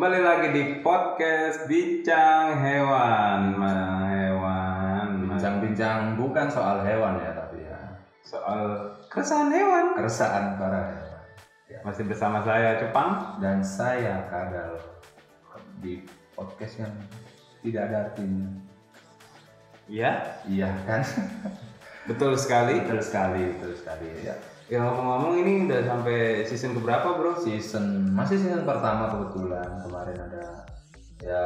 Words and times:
Kembali 0.00 0.24
lagi 0.24 0.48
di 0.56 0.64
podcast 0.80 1.68
Bincang 1.68 2.56
Hewan, 2.64 3.52
hewan, 4.08 5.28
Bincang-bincang 5.28 6.16
bukan 6.16 6.48
soal 6.48 6.80
hewan 6.88 7.20
ya 7.20 7.36
tapi 7.36 7.60
ya 7.68 8.00
soal 8.24 8.96
keresahan 9.12 9.52
hewan. 9.52 9.92
keresahan 10.00 10.56
para 10.56 10.88
hewan. 10.88 11.20
Masih 11.84 12.08
bersama 12.08 12.40
saya 12.40 12.80
Cupang. 12.80 13.44
Dan 13.44 13.60
saya 13.60 14.24
Kadal 14.32 14.80
di 15.84 16.00
podcast 16.32 16.80
yang 16.80 16.96
tidak 17.60 17.92
ada 17.92 17.96
artinya. 18.08 18.48
Iya, 19.84 20.12
Iya 20.48 20.80
kan? 20.88 21.04
betul 22.08 22.40
sekali. 22.40 22.80
betul 22.88 23.04
sekali, 23.04 23.52
betul 23.52 23.76
sekali. 23.76 24.08
Ya. 24.24 24.32
Ya 24.70 24.86
ngomong-ngomong 24.86 25.42
ini 25.42 25.66
udah 25.66 25.82
sampai 25.82 26.46
season 26.46 26.78
keberapa 26.78 27.18
bro? 27.18 27.34
Season 27.42 28.06
masih 28.14 28.38
season 28.38 28.62
pertama 28.62 29.10
kebetulan 29.10 29.66
kemarin 29.82 30.14
ada 30.30 30.44
ya 31.18 31.44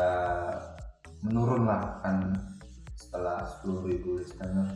menurun 1.24 1.64
lah 1.64 2.04
kan 2.04 2.36
setelah 2.92 3.40
10.000 3.64 4.20
listener 4.20 4.68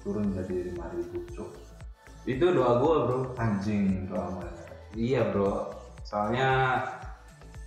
turun 0.00 0.32
jadi 0.32 0.72
5.000 0.72 1.36
cuk 1.36 1.50
Itu 2.24 2.56
doa 2.56 2.80
gue 2.80 2.94
bro. 3.04 3.18
anjing 3.36 4.08
doa 4.08 4.32
mulai 4.32 4.48
Iya 4.96 5.28
bro. 5.28 5.68
Soalnya 6.00 6.80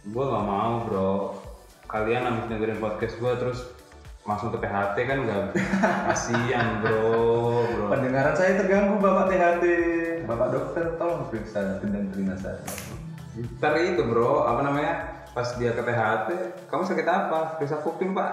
gue 0.01 0.23
gak 0.25 0.47
mau 0.49 0.81
bro. 0.89 1.37
Kalian 1.85 2.25
habis 2.25 2.49
dengerin 2.49 2.81
podcast 2.81 3.21
gue 3.21 3.31
terus 3.37 3.59
langsung 4.25 4.49
ke 4.49 4.57
THT 4.65 4.97
kan 4.97 5.17
nggak 5.29 5.41
kasihan 6.09 6.81
bro 6.81 7.69
bro. 7.69 7.85
Pendengaran 7.93 8.33
saya 8.33 8.57
terganggu 8.57 8.97
Bapak 8.97 9.29
THT. 9.29 9.65
Bapak 10.23 10.47
dokter 10.51 10.85
tolong 10.95 11.27
periksa 11.27 11.79
gendang 11.83 12.07
telinga 12.13 12.35
saya. 12.37 12.59
Ntar 13.33 13.73
itu 13.81 14.01
bro, 14.05 14.45
apa 14.45 14.61
namanya? 14.61 14.93
Pas 15.33 15.57
dia 15.57 15.73
ke 15.73 15.81
THT, 15.81 16.29
kamu 16.69 16.83
sakit 16.85 17.07
apa? 17.09 17.57
Periksa 17.57 17.81
kuping 17.81 18.13
pak. 18.13 18.31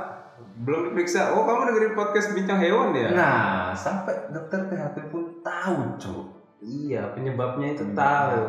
Belum 0.61 0.92
diperiksa. 0.92 1.33
Oh 1.33 1.48
kamu 1.48 1.73
dengerin 1.73 1.95
podcast 1.97 2.37
bincang 2.37 2.61
hewan 2.61 2.92
ya? 2.92 3.09
Nah, 3.12 3.73
sampai 3.73 4.29
dokter 4.29 4.69
THT 4.69 5.09
pun 5.09 5.41
tahu, 5.41 5.97
Cuk. 5.97 6.25
Iya, 6.61 7.17
penyebabnya 7.17 7.73
itu 7.73 7.84
tahu. 7.97 8.45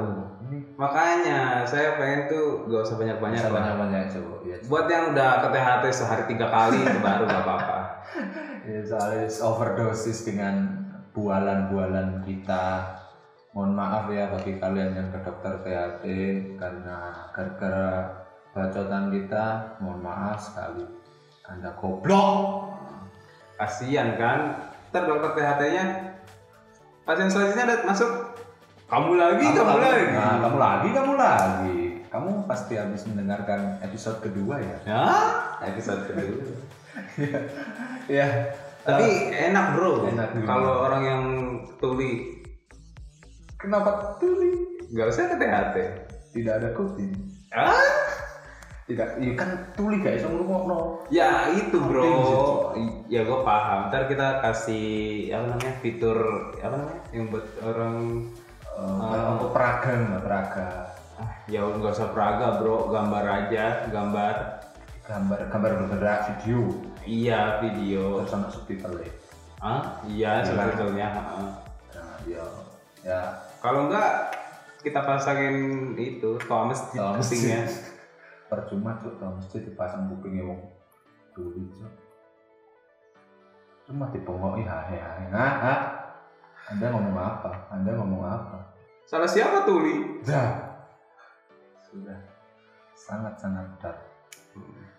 Ini 0.52 0.76
Makanya 0.76 1.64
saya 1.64 1.96
pengen 1.96 2.28
tuh 2.28 2.68
gak 2.68 2.84
usah 2.84 3.00
banyak-banyak 3.00 3.40
bisa 3.40 3.48
lah. 3.48 3.56
banyak-banyak, 3.56 4.04
Cuk. 4.12 4.44
Ya, 4.44 4.56
Cuk. 4.60 4.68
Buat 4.68 4.86
yang 4.92 5.04
udah 5.16 5.30
ke 5.40 5.48
THT 5.56 5.84
sehari 5.96 6.24
tiga 6.28 6.48
kali 6.52 6.78
itu 6.84 7.00
baru 7.00 7.24
gak 7.26 7.44
apa-apa. 7.48 7.80
Ya, 8.62 8.78
soalnya 8.86 9.26
overdosis 9.42 10.22
dengan 10.22 10.70
bualan-bualan 11.18 12.22
kita. 12.22 12.94
Mohon 13.52 13.72
maaf 13.76 14.06
ya 14.08 14.32
bagi 14.32 14.56
kalian 14.64 14.96
yang 14.96 15.10
ke 15.12 15.20
dokter 15.28 15.60
THT 15.60 16.04
karena 16.56 17.28
gara-gara 17.36 17.92
bacotan 18.56 19.12
kita, 19.12 19.76
mohon 19.84 20.00
maaf 20.00 20.40
sekali. 20.40 20.88
Anda 21.44 21.76
goblok. 21.76 22.72
Kasian 23.60 24.16
kan? 24.16 24.72
Ntar 24.92 25.04
dokter 25.04 25.32
THT-nya 25.36 26.12
pasien 27.04 27.28
selanjutnya 27.28 27.64
ada 27.68 27.76
masuk. 27.84 28.12
Kamu 28.88 29.16
lagi, 29.16 29.46
kamu, 29.56 29.80
lagi. 29.80 30.04
Nah, 30.12 30.36
kamu 30.44 30.58
lagi, 30.60 30.88
kamu 30.92 31.14
lagi. 31.16 31.80
Kamu 32.12 32.30
pasti 32.44 32.76
habis 32.76 33.08
mendengarkan 33.08 33.80
episode 33.80 34.20
kedua 34.20 34.60
ya. 34.60 34.78
Ya, 34.84 35.06
episode 35.68 36.08
kedua. 36.08 36.40
Ya. 38.12 38.28
Tapi 38.84 39.32
enak 39.32 39.80
bro. 39.80 40.04
Enak. 40.12 40.44
Kalau 40.44 40.84
orang 40.90 41.04
yang 41.08 41.24
tuli 41.80 42.41
Kenapa 43.62 43.90
tuli? 44.18 44.52
nggak 44.92 45.08
usah 45.08 45.24
ke 45.30 45.38
THT. 45.38 45.76
Tidak 46.32 46.54
ada 46.58 46.70
kuping. 46.74 47.14
Ah? 47.52 47.72
Tidak, 48.84 49.24
iya 49.24 49.34
kan 49.40 49.50
tuli 49.72 50.04
gak 50.04 50.20
iso 50.20 50.28
ngrungokno. 50.28 51.08
Ya 51.08 51.48
itu 51.54 51.80
bro. 51.80 52.04
Ya 53.08 53.24
gue 53.24 53.40
paham. 53.42 53.88
Ntar 53.88 54.12
kita 54.12 54.44
kasih 54.44 54.88
apa 55.32 55.46
namanya 55.48 55.74
fitur 55.80 56.18
apa 56.60 56.76
namanya 56.76 57.02
yang 57.14 57.26
buat 57.28 57.46
orang 57.64 57.98
Eh, 58.72 59.24
untuk 59.38 59.52
peraga, 59.54 59.94
Mbak, 59.94 60.22
peraga. 60.26 60.68
ah, 61.22 61.30
ya 61.46 61.62
nggak 61.62 61.92
usah 61.92 62.10
peraga 62.10 62.58
bro, 62.58 62.90
gambar 62.90 63.24
aja, 63.30 63.86
gambar. 63.88 64.36
Gambar 65.06 65.40
gambar 65.52 65.72
bergerak 65.86 66.20
video 66.34 66.72
Iya 67.04 67.62
video. 67.62 68.24
terus 68.24 68.32
sama 68.32 68.48
subtitle 68.50 68.96
ya. 69.00 69.12
Ah 69.60 69.82
iya 70.04 70.42
sebetulnya. 70.42 71.08
ah. 71.14 71.52
Nah, 71.94 72.16
ya 72.26 72.44
ya 73.04 73.20
Kalau 73.62 73.88
enggak 73.88 74.34
kita 74.82 75.06
pasangin 75.06 75.94
itu 75.94 76.42
toa 76.50 76.66
masjid 76.66 76.98
Toa 76.98 77.22
masjid. 77.22 77.70
percuma 78.50 78.98
cuk 78.98 79.16
kalau 79.22 79.38
mesti 79.38 79.64
dipasang 79.64 80.10
kupingnya 80.10 80.44
wong 80.50 80.62
tuli 81.32 81.70
cuk. 81.72 81.94
Cuma 83.86 84.10
hahe 84.10 84.98
hahe. 84.98 85.26
Nah, 85.30 85.54
ah. 85.62 85.82
Anda 86.74 86.90
ngomong 86.90 87.18
apa? 87.18 87.52
Anda 87.70 87.92
ngomong 87.98 88.24
apa? 88.24 88.58
Salah 89.06 89.30
siapa 89.30 89.68
tuli? 89.68 90.24
Dah. 90.26 90.82
Sudah 91.86 92.20
sangat-sangat 92.96 93.68
dark. 93.82 94.00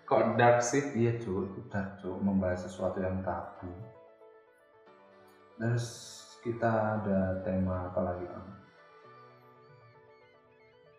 Kok 0.03 0.35
dark 0.37 0.59
sih? 0.61 0.83
Iya 0.93 1.17
cuy, 1.17 1.49
dark 1.71 1.97
cuy 2.03 2.13
membahas 2.19 2.67
sesuatu 2.67 2.99
yang 2.99 3.23
tabu. 3.25 3.71
Terus 5.57 5.85
kita 6.43 6.99
ada 6.99 7.39
tema 7.47 7.87
apa 7.87 7.99
lagi 8.03 8.27
Bang? 8.27 8.47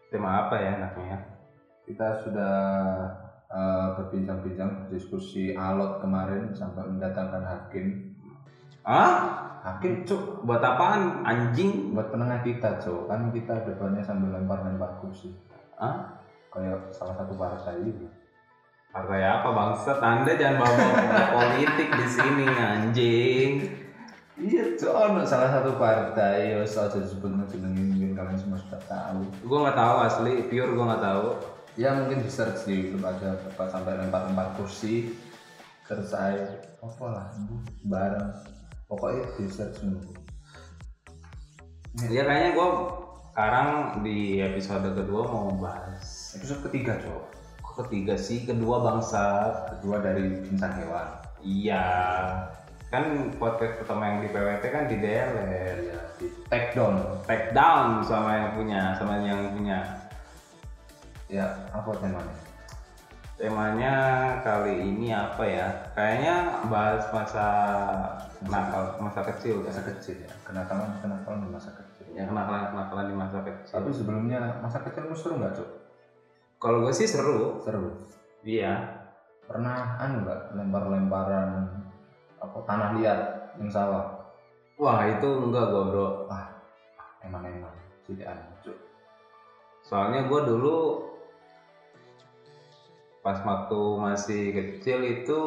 Tema 0.09 0.49
apa 0.49 0.57
ya 0.57 0.71
enaknya 0.81 1.05
ya? 1.05 1.19
Kita 1.85 2.07
sudah 2.25 2.57
eh, 3.53 3.89
berbincang-bincang 4.01 4.89
berdiskusi 4.89 5.53
alot 5.53 6.01
kemarin 6.01 6.49
sampai 6.57 6.89
mendatangkan 6.89 7.45
hakim. 7.45 8.17
Ah? 8.89 9.45
Hakim 9.65 10.05
cuk 10.05 10.45
Buat 10.45 10.61
apaan? 10.61 11.25
Anjing? 11.25 11.97
buat 11.97 12.13
penengah 12.13 12.41
kita 12.45 12.81
cuk 12.81 13.09
kan 13.09 13.29
kita 13.33 13.69
depannya 13.69 14.01
sambil 14.01 14.33
lempar-lempar 14.41 14.97
kursi. 15.05 15.29
Ah? 15.77 16.25
Kayak 16.49 16.89
salah 16.89 17.21
satu 17.21 17.37
partai 17.37 17.85
itu. 17.85 18.09
Partai 18.89 19.21
apa 19.29 19.49
bangsat? 19.53 19.99
Anda 20.01 20.33
jangan 20.41 20.65
bawa 20.65 21.03
politik 21.37 21.89
di 21.93 22.07
sini 22.09 22.47
anjing. 22.49 23.84
Iya 24.35 24.75
cuk, 24.75 24.91
ono 24.91 25.23
salah 25.23 25.47
satu 25.55 25.79
partai, 25.79 26.59
ya 26.59 26.67
saja 26.67 26.99
disebut 26.99 27.31
jeneng 27.55 27.71
mungkin 27.71 28.19
kalian 28.19 28.35
semua 28.35 28.59
sudah 28.59 28.83
tahu. 28.91 29.23
Gue 29.47 29.59
nggak 29.63 29.79
tahu 29.79 29.97
asli, 30.03 30.33
pure 30.51 30.71
gue 30.75 30.85
nggak 30.91 31.05
tahu. 31.07 31.27
ya 31.75 31.91
mungkin 31.91 32.23
di 32.23 32.31
search 32.31 32.71
di 32.71 32.87
YouTube 32.87 33.03
aja 33.03 33.35
sampai 33.59 33.99
lempar-lempar 33.99 34.55
kursi 34.55 35.11
terus 35.85 36.15
saya 36.15 36.63
apa 36.81 37.05
lah 37.11 37.27
bu, 37.51 37.55
bareng 37.91 38.31
pokoknya 38.87 39.25
di 39.35 39.45
search 39.51 39.83
dulu 39.83 40.15
Ya 42.11 42.27
kayaknya 42.27 42.59
gue 42.59 42.69
sekarang 43.31 43.69
di 44.03 44.43
episode 44.43 44.87
kedua 44.95 45.23
mau 45.31 45.51
bahas 45.59 46.35
episode 46.39 46.63
ketiga 46.71 46.99
cowok 47.03 47.27
kok 47.63 47.75
ketiga 47.87 48.15
sih 48.15 48.47
kedua 48.47 48.83
bangsa. 48.83 49.27
kedua 49.75 49.99
dari 49.99 50.43
bintang 50.47 50.75
hewan 50.79 51.07
Iya. 51.45 51.87
Kan 52.89 53.05
podcast 53.35 53.75
pertama 53.77 54.07
yang 54.07 54.19
di 54.21 54.29
PWT 54.31 54.65
kan 54.65 54.85
di 54.87 54.97
delete. 54.97 55.83
ya 55.85 55.99
di 56.15 56.27
take 56.47 56.71
down 56.73 56.95
Take 57.25 57.51
down 57.51 58.01
sama 58.01 58.31
yang 58.35 58.51
punya, 58.55 58.95
sama 58.95 59.19
yang 59.19 59.51
punya. 59.51 59.79
ya 61.27 61.43
apa 61.71 61.91
temanya 61.99 62.37
Temanya 63.35 63.95
kali 64.41 64.79
ini 64.87 65.11
apa 65.11 65.43
ya? 65.43 65.67
Kayaknya 65.93 66.37
bahas 66.65 67.03
masa 67.11 67.47
nakal, 68.45 68.95
masa 69.01 69.27
kecil 69.27 69.59
ya. 69.61 69.73
masa 69.73 69.83
kecil 69.85 70.17
ya 70.21 70.31
kenakalan 70.45 70.95
kenakalan 71.01 71.43
di 71.43 71.51
masa 71.51 71.71
kecil 71.73 72.07
Ya 72.15 72.25
kenakalan 72.25 72.71
kenakalan 72.71 73.07
di 73.11 73.17
masa 73.17 73.39
kecil. 73.43 73.73
tapi 73.75 73.91
sebelumnya 73.91 74.41
masa 74.63 74.79
kecilmu 74.81 75.15
seru 75.15 75.41
nggak 75.41 75.57
cok 75.57 75.71
Kalau 76.63 76.87
gue 76.87 76.95
sih 76.95 77.11
seru. 77.11 77.59
seru 77.59 77.91
Iya. 78.47 79.03
pernah 79.45 79.99
anu 79.99 80.23
nggak 80.23 80.55
lempar-lemparan 80.55 81.74
apa 82.45 82.59
tanah 82.69 82.91
liat 83.01 83.21
yang 83.57 83.71
sawah? 83.73 84.05
Wah 84.77 85.01
itu 85.07 85.29
enggak 85.29 85.71
gue 85.71 85.83
bro. 85.89 86.09
emang-emang 87.25 87.73
tidak 88.05 88.37
anu 88.37 88.53
cok 88.61 88.79
Soalnya 89.81 90.29
gue 90.29 90.41
dulu 90.45 91.01
pas 93.25 93.41
waktu 93.41 93.81
masih 93.97 94.43
kecil 94.53 95.01
itu 95.01 95.41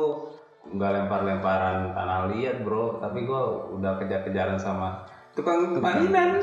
nggak 0.68 0.92
lempar-lemparan 0.98 1.94
tanah 1.94 2.26
liat 2.34 2.66
bro, 2.66 2.98
tapi 2.98 3.24
gue 3.24 3.42
udah 3.78 4.02
kejar-kejaran 4.02 4.58
sama 4.58 5.06
tukang 5.38 5.78
mainan. 5.78 6.42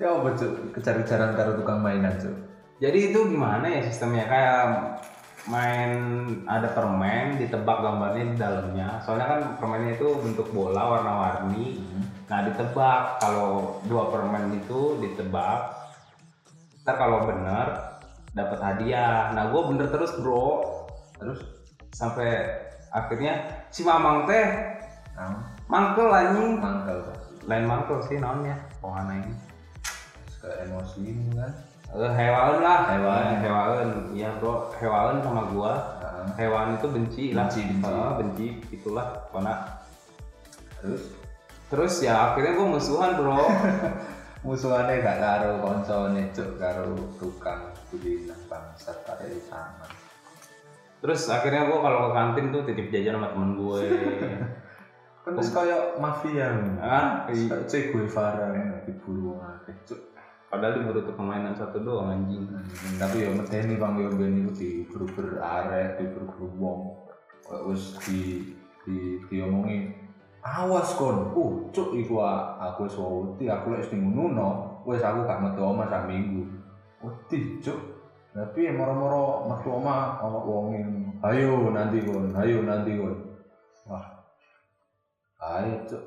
ya 0.00 0.12
apa 0.12 0.36
kejar-kejaran 0.76 1.32
karo 1.32 1.56
tukang 1.56 1.80
mainan 1.80 2.20
cok 2.20 2.36
Jadi 2.82 3.14
itu 3.14 3.18
gimana 3.30 3.70
ya 3.70 3.80
sistemnya? 3.86 4.26
Kayak 4.26 4.64
main 5.50 5.92
ada 6.46 6.70
permen 6.70 7.38
ditebak 7.38 7.78
gambarnya 7.82 8.24
di 8.30 8.36
dalamnya. 8.38 8.88
Soalnya 9.02 9.26
kan 9.26 9.40
permennya 9.58 9.98
itu 9.98 10.08
bentuk 10.22 10.48
bola 10.54 10.98
warna-warni. 10.98 11.82
Nah 12.30 12.46
ditebak. 12.46 13.18
Kalau 13.18 13.78
dua 13.86 14.12
permen 14.12 14.54
itu 14.54 15.02
ditebak. 15.02 15.60
Ntar 16.86 16.94
kalau 16.98 17.26
benar 17.26 17.98
dapat 18.34 18.58
hadiah. 18.62 19.34
Nah 19.34 19.50
gue 19.50 19.62
bener 19.74 19.90
terus 19.90 20.14
bro. 20.22 20.62
Terus 21.18 21.42
sampai 21.90 22.46
akhirnya 22.92 23.66
si 23.72 23.82
mamang 23.82 24.30
teh 24.30 24.46
nah, 25.18 25.42
mangkel 25.66 26.06
anjing. 26.06 26.62
Mangkal 26.62 27.02
pasti 27.10 27.32
lain 27.42 27.66
mangkel 27.66 27.98
sih 28.06 28.16
namanya 28.22 28.54
pohana 28.78 29.18
ini 29.18 29.34
ke 30.42 30.50
emosi 30.66 31.02
kan 31.38 31.52
Eh, 31.92 32.12
hewan 32.12 32.64
lah 32.64 32.78
Hewan. 32.88 33.24
hewan. 33.38 33.86
Iya 34.16 34.30
bro. 34.40 34.72
Hewan 34.80 35.20
sama 35.20 35.42
gua. 35.52 35.72
Nah, 36.00 36.32
hewan 36.40 36.74
itu 36.74 36.86
benci 36.88 37.24
lah. 37.36 37.46
Benci, 37.46 37.60
benci. 37.68 37.92
Eh, 37.92 38.10
benci. 38.16 38.46
Itulah 38.72 39.06
karena 39.28 39.54
terus? 40.80 41.02
Terus 41.68 41.94
ya 42.00 42.32
akhirnya 42.32 42.56
gua 42.56 42.66
musuhan 42.72 43.10
bro. 43.16 43.40
Musuhannya 44.42 44.98
gak 44.98 45.22
karo 45.22 45.62
koncone 45.62 46.34
cuk 46.34 46.58
karo 46.58 46.98
tukang 47.14 47.70
kuliner 47.86 48.34
bangsat 48.50 48.98
pada 49.06 49.22
di 49.22 49.38
sana 49.38 49.86
terus 50.98 51.30
akhirnya 51.30 51.70
gua 51.70 51.78
kalau 51.78 51.98
ke 52.02 52.10
kantin 52.10 52.46
tuh 52.50 52.62
titip 52.66 52.90
jajan 52.90 53.22
sama 53.22 53.30
temen 53.30 53.54
gue 53.54 53.82
kan 55.22 55.30
terus 55.38 55.50
kayak 55.54 55.94
mafia 56.02 56.58
ah 56.82 57.30
i- 57.30 57.46
Kayak 57.46 57.70
Che 57.70 57.78
Guevara 57.94 58.50
kan 58.50 58.82
diburu 58.82 59.38
akeh 59.38 59.74
cuk 59.86 60.00
padahal 60.52 60.84
diburu 60.84 61.00
tuh 61.00 61.16
permainan 61.16 61.56
satu 61.56 61.80
doang 61.80 62.12
anjing. 62.12 62.44
Hmm, 62.44 63.00
tapi 63.00 63.24
ya 63.24 63.32
medeni 63.32 63.80
bang 63.80 63.96
yo 63.96 64.12
ben 64.12 64.36
iku 64.44 64.52
diburu-buru 64.52 65.40
arek 65.40 65.96
diburu-buru 65.96 66.46
wong. 66.60 66.80
Kayak 67.48 67.62
wis 67.72 67.96
di 68.04 68.20
di 68.84 69.16
diomongi 69.32 69.96
awas 70.44 70.92
kon. 71.00 71.32
Uh 71.32 71.72
cuk 71.72 71.96
iku 71.96 72.20
aku 72.20 72.84
wis 72.84 72.96
wedi 73.00 73.48
aku 73.48 73.80
sing 73.80 74.12
ngono 74.12 74.76
wis 74.84 75.00
aku 75.00 75.24
gak 75.24 75.40
metu 75.40 75.64
omah 75.64 75.88
sak 75.88 76.04
minggu. 76.04 76.44
Wedi 77.00 77.56
cuk. 77.64 77.80
Tapi 78.36 78.68
ya 78.68 78.76
moro-moro 78.76 79.48
metu 79.48 79.72
omah 79.72 80.20
ana 80.20 80.36
wong 80.36 80.76
ayo 81.24 81.72
nanti 81.72 82.04
kon 82.04 82.28
ayo 82.36 82.60
nanti 82.60 83.00
kon. 83.00 83.16
Wah 83.88 84.04
ayo 85.40 85.80
cuk. 85.88 86.04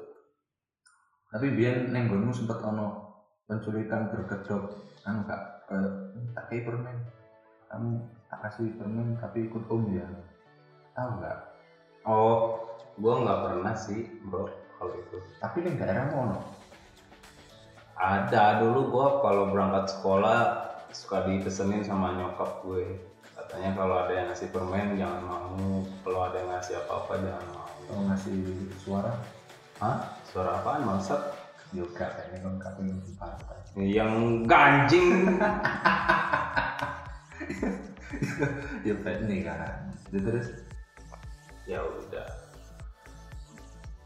Tapi 1.33 1.49
biar 1.57 1.89
neng 1.89 2.13
gunmu 2.13 2.29
sempet 2.29 2.61
ono 2.61 3.04
penculikan 3.45 4.09
berkedok 4.09 4.81
kan 5.05 5.21
gak 5.29 5.41
kayak 5.69 5.91
tak 6.33 6.43
kayak 6.49 6.63
permen. 6.65 6.97
Kamu 7.69 7.89
tak 8.29 8.39
kasih 8.45 8.67
permen 8.77 9.07
tapi 9.21 9.49
ikut 9.49 9.63
om 9.69 9.83
ya. 9.93 10.07
Tahu 10.97 11.09
nggak 11.21 11.39
oh 12.07 12.63
gua 12.97 13.13
nggak 13.21 13.41
pernah 13.45 13.75
sih 13.77 14.01
bro 14.25 14.49
kalau 14.77 14.93
itu. 14.97 15.17
Tapi 15.41 15.57
di 15.65 15.71
daerah 15.77 16.09
mana 16.09 16.39
ada 17.95 18.59
dulu 18.59 18.91
gua 18.91 19.07
kalau 19.23 19.53
berangkat 19.53 19.85
sekolah 19.97 20.39
suka 20.95 21.27
dipesenin 21.27 21.83
sama 21.83 22.15
nyokap 22.15 22.63
gue. 22.63 22.95
Katanya 23.35 23.75
kalau 23.75 23.95
ada 23.99 24.13
yang 24.15 24.27
ngasih 24.31 24.47
permen 24.55 24.95
jangan 24.95 25.21
mau. 25.27 25.83
Kalau 26.07 26.19
ada 26.23 26.35
yang 26.39 26.49
ngasih 26.55 26.75
apa-apa 26.87 27.13
jangan 27.19 27.45
mau. 27.51 27.67
Kalau 27.85 28.03
ngasih 28.07 28.39
suara? 28.79 29.13
Hah? 29.83 29.97
suara 30.31 30.59
apaan 30.59 30.87
maksud 30.87 31.19
yoga 31.73 32.05
kayaknya 32.13 32.39
kan 32.43 32.53
kamu 32.61 32.81
yang 32.91 32.99
di 33.01 33.13
partai 33.17 33.57
yang 33.75 34.13
ganjing 34.45 35.09
ya 38.85 38.93
nih 39.25 39.41
kan 39.41 39.85
Ya, 40.15 40.19
terus? 40.23 40.47
Ya 41.67 41.79
udah. 41.83 42.29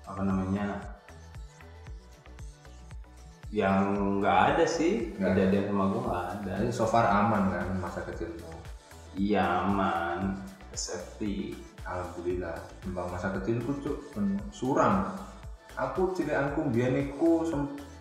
Apa 0.10 0.22
namanya? 0.26 0.98
Yang 3.54 3.78
nggak 4.18 4.40
ada 4.56 4.66
sih. 4.66 5.14
Nggak 5.22 5.30
ada. 5.30 5.38
kejadian 5.38 5.66
sama 5.70 5.84
gue 5.94 6.02
nggak 6.02 6.26
ada. 6.34 6.54
Jadi 6.66 6.72
so 6.74 6.86
far 6.90 7.06
aman 7.06 7.54
kan 7.54 7.68
masa 7.78 8.02
kecilmu 8.10 8.50
iya 9.14 9.70
aman. 9.70 10.42
Safety. 10.74 11.54
Alhamdulillah. 11.86 12.58
Tembang 12.82 13.14
masa 13.14 13.38
kecilku 13.38 13.78
cuk 13.86 14.18
penuh. 14.18 14.42
Suram 14.50 15.14
aku 15.80 16.12
cilikanku 16.12 16.68
biyen 16.70 17.10
iku 17.10 17.48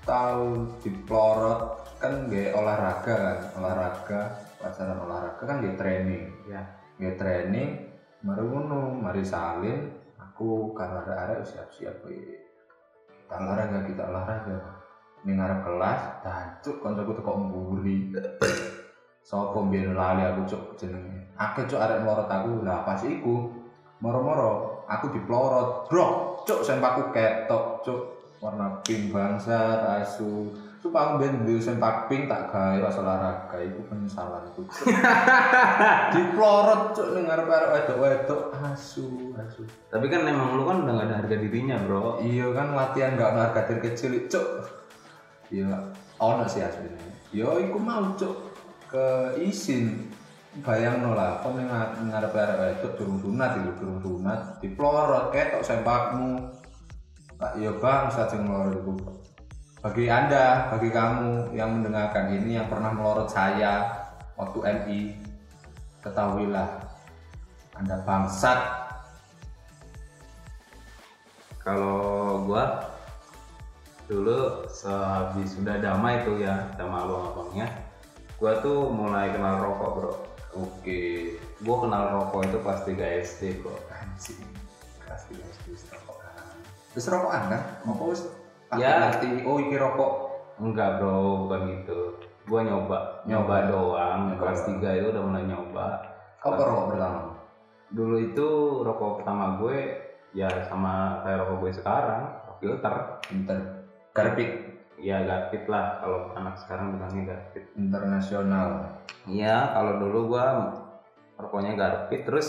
tau 0.03 0.67
diplorot. 0.83 1.87
Kan 1.99 2.31
gak 2.31 2.55
olahraga 2.55 3.15
kan 3.19 3.39
olahraga 3.59 4.21
pelajaran 4.59 4.99
olahraga 5.03 5.43
kan 5.43 5.57
gak 5.63 5.79
training. 5.79 6.31
Ya. 6.47 6.63
Gak 6.99 7.19
training 7.19 7.87
mari 8.23 8.43
ngono 8.43 8.99
mari 8.99 9.23
salin. 9.23 9.95
Aku 10.19 10.71
karo 10.75 11.03
arek-arek 11.03 11.43
siap-siap 11.47 12.07
we 12.07 12.43
kita 13.27 13.35
olahraga 13.39 13.79
kita 13.87 14.03
olahraga? 14.07 14.59
Ning 15.27 15.35
ngarep 15.35 15.67
kelas 15.67 16.01
dancuk 16.23 16.79
kancaku 16.79 17.19
teko 17.19 17.33
mburi. 17.35 18.15
Sapa 19.27 19.59
mbiyen 19.61 19.99
lali 19.99 20.23
aku 20.23 20.47
cuk 20.47 20.63
jenenge? 20.79 21.35
Akeh 21.35 21.67
cuk 21.67 21.83
arek 21.83 22.07
melorot 22.07 22.31
aku. 22.31 22.63
Lah 22.63 22.87
pas 22.87 23.03
iku 23.03 23.51
moro-moro 23.99 24.87
aku 24.87 25.11
diplorot 25.11 25.91
brok 25.91 26.28
cuk 26.49 26.65
sempakku 26.65 27.13
ketok 27.13 27.85
cuk. 27.85 28.03
Warna 28.41 28.81
pink 28.81 29.13
bangsa 29.13 29.85
asu. 30.01 30.49
Supaya 30.79 31.11
aku 31.11 31.27
ben 31.27 31.43
duwe 31.43 31.59
sempak 31.59 32.07
pink 32.07 32.31
tak 32.31 32.55
gawe 32.55 32.79
pas 32.79 32.97
olahraga 33.03 33.59
iku 33.67 33.83
penyesalanku 33.91 34.63
diplorot 36.15 36.95
cuk 36.95 37.19
ning 37.19 37.27
ngarep 37.27 37.51
arek 37.51 37.71
wedok-wedok 37.75 38.55
asu 38.63 39.35
asu. 39.37 39.67
Tapi 39.91 40.07
kan 40.07 40.25
emang 40.25 40.55
lu 40.55 40.65
kan 40.65 40.87
udah 40.87 40.95
gak 41.03 41.07
ada 41.11 41.15
harga 41.21 41.37
dirinya 41.37 41.77
bro. 41.83 42.23
Iya 42.23 42.55
kan 42.55 42.73
latihan 42.79 43.19
gak 43.19 43.35
ngarga 43.37 43.61
dari 43.69 43.81
kecil 43.91 44.13
cuk. 44.31 44.49
Iya 45.51 45.93
ono 46.23 46.47
sih 46.47 46.63
aslinya. 46.63 47.11
Yo 47.35 47.59
iku 47.59 47.77
mau 47.83 48.15
cuk 48.15 48.55
ke 48.89 49.37
isin 49.45 50.09
bayang 50.65 51.05
lah 51.13 51.45
kok 51.45 51.55
ning 51.55 51.69
ngarep 52.09 52.35
arek 52.35 52.57
wedok 52.59 52.93
durung 52.97 53.19
sunat 53.21 53.51
itu 53.61 53.71
durung 53.79 54.01
sunat 54.01 54.41
diplorot 54.65 55.31
ketok 55.31 55.63
sempakmu 55.63 56.41
tak 57.39 57.53
iya 57.61 57.71
bang 57.77 58.11
saja 58.11 58.37
ngelorot 58.41 58.83
itu 58.83 58.93
bagi 59.79 60.05
anda 60.11 60.67
bagi 60.75 60.91
kamu 60.91 61.55
yang 61.55 61.79
mendengarkan 61.79 62.35
ini 62.35 62.59
yang 62.59 62.67
pernah 62.67 62.91
melorot 62.91 63.31
saya 63.31 63.87
waktu 64.35 64.59
MI 64.65 65.01
ketahuilah 66.03 66.89
anda 67.79 68.03
bangsat. 68.03 68.59
Kalau 71.63 72.43
gua 72.43 72.91
dulu 74.11 74.67
sehabis 74.67 75.55
sudah 75.55 75.79
damai 75.79 76.27
tuh 76.27 76.43
ya 76.43 76.73
sama 76.75 77.05
abang-abangnya 77.05 77.69
gua 78.39 78.63
tuh 78.63 78.87
mulai 78.91 79.35
kenal 79.35 79.59
rokok 79.59 79.91
bro. 79.99 80.13
Oke. 80.55 81.35
Gua 81.63 81.77
kenal 81.83 82.05
rokok 82.15 82.47
itu 82.47 82.59
pas 82.63 82.79
3 82.87 82.95
SD 83.27 83.63
bro. 83.63 83.75
Anjing. 83.91 84.47
Kelas 85.03 85.23
tiga 85.27 85.43
SD 85.43 85.75
wis 85.75 85.85
rokokan. 85.91 86.57
Terus 86.95 87.07
rokokan 87.11 87.43
kan? 87.51 87.63
Apa 87.83 88.03
wis? 88.07 88.23
Ya. 88.79 89.11
ngerti? 89.11 89.43
Oh 89.43 89.59
iki 89.59 89.75
rokok. 89.75 90.13
Enggak 90.63 91.03
bro. 91.03 91.47
Bukan 91.47 91.61
gitu. 91.75 92.01
Gua 92.47 92.61
nyoba. 92.63 92.99
Nyoba 93.27 93.55
doang. 93.67 94.21
Kelas 94.39 94.63
doang. 94.65 94.81
3 94.81 94.99
itu 95.03 95.07
udah 95.11 95.23
mulai 95.27 95.45
nyoba. 95.45 95.87
Apa 96.47 96.61
rokok 96.63 96.87
pertama? 96.95 97.21
Dulu 97.91 98.17
itu 98.23 98.49
rokok 98.87 99.23
pertama 99.23 99.57
gue 99.59 99.79
ya 100.37 100.47
sama 100.69 101.25
kayak 101.27 101.43
rokok 101.43 101.57
gue 101.67 101.73
sekarang. 101.75 102.23
Filter. 102.59 103.23
Inter 103.31 103.79
garpit 104.19 104.68
ya 104.99 105.23
garpit 105.23 105.65
lah 105.71 106.03
kalau 106.03 106.35
anak 106.35 106.59
sekarang 106.59 106.99
bilangnya 106.99 107.35
garpit 107.35 107.65
internasional 107.79 108.99
Iya, 109.29 109.77
kalau 109.77 110.01
dulu 110.01 110.33
gua 110.33 110.73
rokoknya 111.37 111.77
garpit 111.77 112.25
terus 112.25 112.49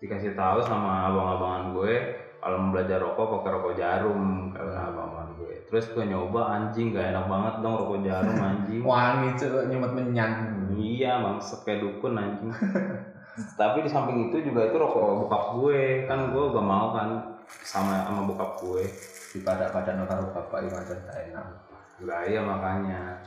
dikasih 0.00 0.32
tahu 0.34 0.64
sama 0.64 1.10
abang-abangan 1.10 1.74
gue 1.76 1.94
kalau 2.38 2.56
mau 2.62 2.70
belajar 2.70 3.02
rokok 3.02 3.42
pakai 3.42 3.50
rokok 3.50 3.74
jarum 3.74 4.54
karena 4.54 4.90
abang-abangan 4.90 5.30
gue. 5.42 5.54
Terus 5.66 5.90
gue 5.90 6.04
nyoba 6.06 6.54
anjing 6.54 6.94
gak 6.94 7.10
enak 7.10 7.26
banget 7.26 7.54
dong 7.66 7.74
rokok 7.82 8.00
jarum 8.06 8.38
anjing. 8.50 8.80
wangi 8.86 9.28
cuy 9.34 9.66
nyemet 9.66 9.92
menyan 9.92 10.32
iya, 10.78 11.18
bangset 11.18 11.66
kayak 11.66 11.82
dukun 11.82 12.14
anjing. 12.14 12.50
Tapi 13.58 13.86
di 13.86 13.90
samping 13.90 14.30
itu 14.30 14.50
juga 14.50 14.70
itu 14.70 14.76
rokok 14.78 15.26
bokap 15.26 15.44
gue 15.58 16.06
kan 16.06 16.30
gue 16.30 16.44
gak 16.46 16.66
mau 16.66 16.94
kan 16.94 17.08
sama 17.66 18.06
sama 18.06 18.22
bokap 18.26 18.50
gue. 18.62 18.86
di 19.28 19.44
pada 19.44 19.68
pada 19.68 19.92
karo 20.08 20.32
bapak 20.32 20.72
macam 20.72 20.96
gak 21.04 21.18
enak 21.28 21.67
Lah 22.06 22.22
iya 22.28 22.44
makanya. 22.44 23.18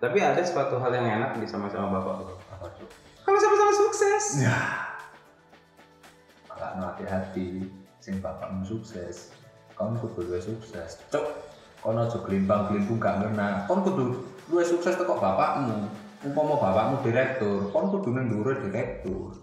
Tapi 0.00 0.16
ada 0.20 0.40
suatu 0.40 0.80
hal 0.80 0.92
yang 0.96 1.20
enak 1.20 1.36
di 1.36 1.44
sama-sama 1.44 2.00
bapak 2.00 2.24
apa 2.56 2.66
tuh 2.80 2.88
Kalau 3.20 3.36
sama-sama 3.36 3.72
sukses. 3.76 4.40
ya 4.40 4.90
no 6.76 6.92
hati-hati 6.92 7.66
sing 7.98 8.20
bapakmu 8.20 8.62
sukses 8.62 9.32
kamu 9.74 9.96
kudu 10.00 10.28
luwih 10.28 10.42
sukses 10.42 11.00
cok 11.08 11.24
kono 11.80 12.04
aja 12.04 12.18
glimbang 12.20 12.68
glimbung 12.68 13.00
gak 13.00 13.24
ngena 13.24 13.64
kon 13.64 13.80
kudu 13.80 14.16
luwih 14.52 14.66
sukses 14.66 14.96
teko 14.96 15.16
bapakmu 15.16 15.88
umpama 16.24 16.60
bapakmu 16.60 17.00
direktur 17.02 17.72
kon 17.72 17.88
kudu 17.88 18.12
nang 18.12 18.28
dhuwur 18.28 18.56
direktur 18.56 19.34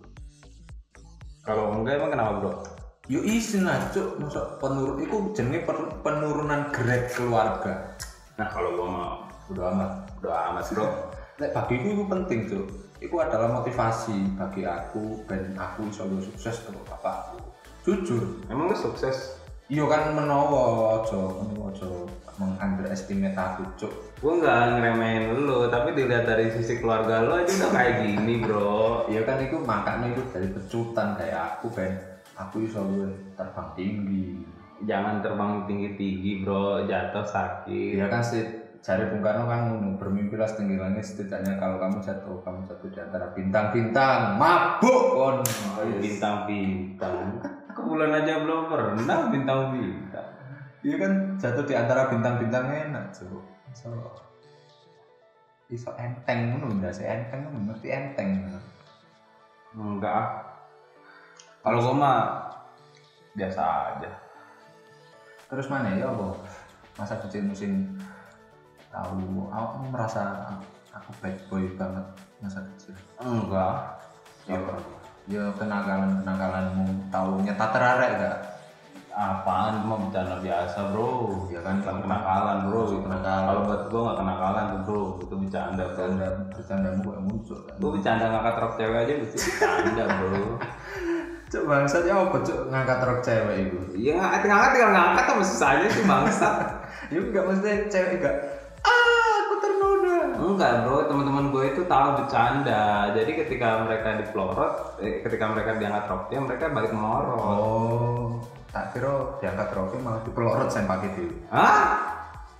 Kalau 1.48 1.79
enggak 1.79 1.96
emang 1.96 2.12
kenapa 2.12 2.43
bro? 2.43 2.53
Yo 3.08 3.24
isin 3.24 3.64
lah 3.64 3.88
cok 3.88 4.20
masa 4.20 4.60
penurun 4.60 5.00
itu 5.00 5.32
jenenge 5.32 5.64
pen- 5.64 5.96
penurunan 6.04 6.68
grade 6.76 7.08
keluarga 7.16 7.96
Nah 8.38 8.48
kalau 8.54 8.70
gua 8.78 8.88
mau 8.88 9.14
udah 9.50 9.66
amat 9.74 9.92
udah 10.22 10.54
amat 10.54 10.66
bro. 10.70 10.88
Lek 11.42 11.52
bagiku 11.58 11.88
itu 11.94 12.04
penting 12.06 12.40
cuk. 12.46 12.66
Itu 13.02 13.16
adalah 13.18 13.50
motivasi 13.50 14.38
bagi 14.38 14.66
aku 14.66 15.26
dan 15.26 15.58
aku 15.58 15.90
yo 15.90 16.22
sukses 16.22 16.66
terus 16.66 16.84
bapakku. 16.86 17.42
Jujur, 17.82 18.44
Emang 18.52 18.70
sukses? 18.78 19.40
iya 19.68 19.84
kan 19.84 20.16
menowo 20.16 20.96
ojo 21.04 21.44
ojo 21.60 22.08
mengunderestimate 22.40 23.36
aku 23.36 23.64
cuk. 23.76 23.94
Gue 24.22 24.40
nggak 24.40 24.80
ngeremehin 24.80 25.34
lu, 25.34 25.68
tapi 25.68 25.92
dilihat 25.92 26.24
dari 26.24 26.48
sisi 26.54 26.80
keluarga 26.80 27.26
lu 27.26 27.36
aja 27.36 27.52
udah 27.52 27.72
kayak 27.74 27.94
gini 28.06 28.40
bro. 28.42 29.06
Iya 29.10 29.26
kan 29.28 29.42
itu 29.42 29.58
makanya 29.62 30.14
itu 30.14 30.22
dari 30.30 30.48
pecutan 30.54 31.18
kayak 31.18 31.58
aku 31.58 31.74
ben 31.74 31.94
aku 32.38 32.63
iso 32.63 32.86
luwih 32.86 33.34
terbang 33.34 33.70
tinggi. 33.74 34.46
Jangan 34.86 35.25
terbang 35.25 35.65
tinggi-tinggi 35.65 36.46
bro, 36.46 36.86
jatuh 36.86 37.25
sakit. 37.25 37.98
Iya 37.98 38.06
kan 38.13 38.22
sih 38.22 38.46
cari 38.77 39.10
Bung 39.10 39.25
Karno 39.25 39.50
kan 39.50 39.74
bermimpilah 39.98 40.46
setinggi 40.46 40.77
langit 40.77 41.03
setidaknya 41.03 41.58
kalau 41.58 41.82
kamu 41.82 41.98
jatuh 41.98 42.38
kamu 42.46 42.62
jatuh 42.70 42.88
di 42.94 43.00
antara 43.01 43.25
bintang-bintang 43.34 44.38
mabuk 44.38 45.03
kon 45.17 45.38
Bintang-bintang. 45.98 47.41
Ke 47.74 47.82
bulan 47.82 48.22
aja 48.22 48.46
belum 48.46 48.70
pernah 48.70 49.27
bintang-bintang. 49.34 50.27
iya 50.86 50.96
kan 51.01 51.36
jatuh 51.41 51.65
di 51.65 51.74
antara 51.74 52.08
bintang-bintang 52.08 52.70
enak 52.70 53.12
cuy 53.12 53.27
so 53.75 53.91
iso 55.67 55.91
enteng 56.00 56.56
ngono 56.56 56.79
ndak 56.79 56.96
sih 56.96 57.03
enteng 57.03 57.44
ngono 57.44 57.75
mesti 57.75 57.88
enteng 57.91 58.29
Enggak. 59.75 60.47
Kalau 61.67 61.79
gue 61.83 61.95
mah 61.95 62.19
biasa 63.36 63.62
aja. 63.93 64.12
terus 65.47 65.71
mana 65.71 65.95
ya 65.95 66.12
apa 66.12 66.27
masa 66.95 67.15
kecil 67.24 67.47
musim 67.47 67.95
tahu 68.91 69.47
aku 69.47 69.79
merasa 69.88 70.43
aku 70.91 71.15
bad 71.24 71.39
boy 71.47 71.63
banget 71.79 72.03
masa 72.43 72.59
kecil 72.75 72.91
Enggak. 73.24 73.95
ya 74.43 74.59
ya 75.24 75.43
kenakalan 75.55 76.19
kenakalanmu 76.19 76.83
tahu 77.07 77.39
nyetat 77.43 77.69
terarek 77.71 78.12
gak 78.19 78.38
Apaan 79.17 79.81
cuma 79.81 79.97
bercanda 79.97 80.38
biasa 80.38 80.93
bro. 80.93 81.50
ya 81.50 81.57
kan 81.65 81.81
Bukan 81.81 82.05
kenakalan 82.05 82.69
bro. 82.69 82.86
Masuk 82.86 83.01
kenakalan. 83.01 83.45
Kalau 83.50 83.62
buat 83.65 83.81
gue 83.89 84.01
nggak 84.05 84.17
kenakalan 84.21 84.63
tuh 84.69 84.79
bro. 84.86 85.01
Itu 85.17 85.36
bercanda 85.41 85.83
bro. 85.89 85.89
bercanda 85.89 86.27
bercandamu 86.53 87.01
kayak 87.01 87.24
muncul 87.25 87.57
kan 87.65 87.74
Gue 87.81 87.89
bercanda 87.97 88.25
ngangkat 88.29 88.55
rok 88.62 88.74
cewek 88.77 88.97
aja 89.01 89.13
bercanda 89.17 90.03
bro. 90.21 90.38
cuk 91.48 91.63
bangsat 91.63 92.04
ya 92.04 92.16
apa 92.16 92.38
cuk 92.44 92.60
ngangkat 92.68 93.00
rok 93.08 93.20
cewek 93.24 93.56
itu 93.68 93.80
Iya 93.96 94.20
ngangkat 94.20 94.42
ngangkat 94.51 94.70
tinggal 94.75 94.92
ngangkat 94.92 95.25
apa 95.32 95.44
susahnya 95.48 95.88
sih 95.88 96.04
bangsat. 96.04 96.56
ya 97.13 97.20
enggak 97.24 97.44
maksudnya 97.48 97.75
cewek 97.88 98.12
enggak 98.20 98.36
ah 98.84 99.32
aku 99.48 99.54
ternoda 99.63 100.18
Enggak 100.38 100.72
bro, 100.86 100.98
teman-teman 101.08 101.46
gue 101.50 101.63
itu 101.74 101.82
tahu 101.89 102.08
bercanda. 102.24 103.10
Jadi 103.12 103.32
ketika 103.36 103.84
mereka 103.84 104.22
dipelorot, 104.22 105.01
eh, 105.01 105.25
ketika 105.25 105.50
mereka 105.50 105.75
diangkat 105.82 106.06
roknya, 106.08 106.39
mereka 106.46 106.63
balik 106.72 106.92
melorot. 106.94 107.39
oh 107.42 108.27
tak 108.77 108.94
kira 108.94 109.39
diangkat 109.42 109.68
roknya 109.74 110.00
malah 110.06 110.22
dipelorot 110.22 110.70
saya 110.70 110.86
pakai 110.86 111.10
di 111.18 111.25
Hah? 111.50 111.98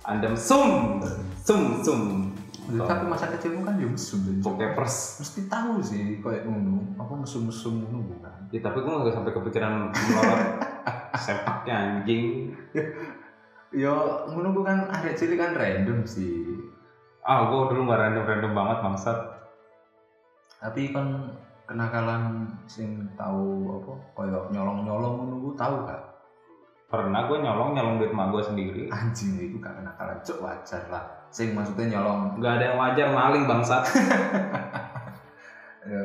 Anda 0.08 0.32
sum, 0.34 1.04
sum, 1.44 1.84
sum. 1.84 2.32
Tapi 2.78 3.04
masa 3.04 3.26
kecilmu 3.28 3.62
kan 3.62 3.74
ya 3.74 3.86
mesum 3.86 4.20
cuk. 4.20 4.44
Pokepers. 4.44 4.96
mesti 5.18 5.40
tahu 5.46 5.80
sih 5.80 6.18
kayak 6.18 6.44
ngono 6.44 6.94
apa 6.94 7.12
mesum-mesum 7.16 7.80
ngono 7.80 7.98
bukan 8.06 8.32
Ya, 8.48 8.60
tapi 8.60 8.80
gue 8.80 8.92
gak 8.98 9.12
sampai 9.12 9.32
kepikiran 9.32 9.88
melorot 9.88 10.40
sepaknya 11.24 11.74
anjing. 11.74 12.52
ya 13.70 13.92
ngono 14.26 14.48
ku 14.50 14.60
kan 14.62 14.84
ada 14.86 15.08
cilik 15.10 15.36
kan 15.36 15.52
random 15.52 16.04
sih 16.04 16.44
Ah, 17.20 17.44
gue 17.44 17.60
dulu 17.68 17.84
gak 17.86 18.00
random-random 18.02 18.52
banget 18.52 18.78
bangsat. 18.80 19.18
tapi 20.58 20.90
kan 20.90 21.28
kenakalan 21.64 22.48
sing 22.64 22.88
tahu 23.14 23.44
apa 23.74 23.92
kayak 24.14 24.48
nyolong-nyolong 24.48 25.14
ngono 25.18 25.36
ku 25.38 25.50
tahu 25.54 25.84
gak 25.84 26.02
Pernah 26.88 27.28
gue 27.28 27.36
nyolong 27.38 27.76
nyolong 27.76 28.00
duit 28.00 28.10
emak 28.10 28.28
gue 28.30 28.42
sendiri. 28.42 28.82
anjing 28.88 29.36
itu 29.38 29.56
gak 29.56 29.76
kenakalan 29.76 30.16
cuk 30.18 30.40
wajar 30.40 30.80
lah 30.88 31.04
sing 31.30 31.52
maksudnya 31.52 31.98
nyolong. 31.98 32.40
Gak 32.40 32.60
ada 32.60 32.64
yang 32.72 32.78
wajar 32.80 33.08
maling 33.12 33.44
bangsat. 33.44 33.82
ya 35.88 36.02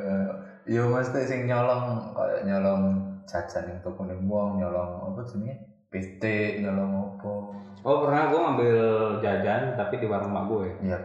ya 0.64 0.82
maksudnya 0.88 1.28
sing 1.28 1.44
nyolong 1.48 2.16
kayak 2.16 2.42
nyolong 2.48 2.84
jajan 3.28 3.68
yang 3.68 3.80
toko 3.84 4.08
ning 4.08 4.24
wong 4.28 4.60
nyolong 4.60 5.12
apa 5.12 5.22
jenenge? 5.28 5.56
PT 5.92 6.24
nyolong 6.64 6.92
apa? 6.92 7.34
Oh 7.84 7.98
pernah 8.08 8.32
gue 8.32 8.40
ngambil 8.40 8.78
jajan 9.20 9.76
tapi 9.76 10.00
di 10.00 10.08
warung 10.08 10.32
emak 10.32 10.46
gue. 10.48 10.68
ya 10.88 11.00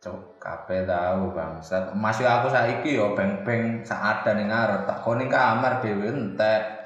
cuk 0.00 0.38
kabeh 0.40 0.84
tahu 0.84 1.32
bangsat. 1.32 1.96
Masih 1.96 2.28
aku 2.28 2.52
saiki 2.52 3.00
yo 3.00 3.16
beng-beng 3.16 3.80
saat 3.82 4.24
ning 4.28 4.52
ngarep. 4.52 4.84
Tak 4.84 5.00
koning 5.04 5.32
kamar 5.32 5.80
dhewe 5.80 6.12
entek. 6.12 6.76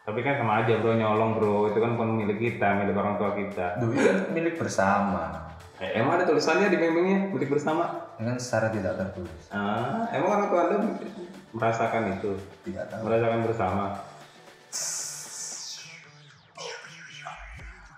Tapi 0.00 0.26
kan 0.26 0.42
sama 0.42 0.64
aja 0.64 0.80
bro 0.82 0.96
nyolong 0.96 1.38
bro, 1.38 1.70
itu 1.70 1.78
kan 1.78 1.94
bukan 1.94 2.18
milik 2.18 2.40
kita, 2.40 2.82
milik 2.82 2.98
orang 2.98 3.14
tua 3.14 3.30
kita. 3.36 3.78
Duh, 3.78 3.94
milik 4.34 4.58
bersama 4.58 5.49
Eh, 5.80 5.96
emang 5.96 6.20
ada 6.20 6.28
tulisannya 6.28 6.68
di 6.68 6.76
memangnya 6.76 7.32
milik 7.32 7.56
bersama? 7.56 8.10
dengan 8.20 8.36
secara 8.36 8.68
tidak 8.68 9.00
tertulis. 9.00 9.48
Ah, 9.48 10.04
emang 10.12 10.28
orang 10.36 10.48
tua 10.52 10.60
anda 10.68 10.76
merasakan 11.56 12.20
itu, 12.20 12.36
tidak 12.68 12.92
tahu. 12.92 13.08
Merasakan 13.08 13.40
bersama. 13.48 13.84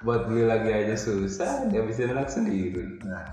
Buat 0.06 0.30
beli 0.30 0.46
lagi 0.46 0.70
aja 0.70 0.94
susah, 0.94 1.66
dia 1.66 1.82
bisa 1.82 2.06
anak 2.06 2.30
sendiri. 2.30 3.02
nah 3.02 3.26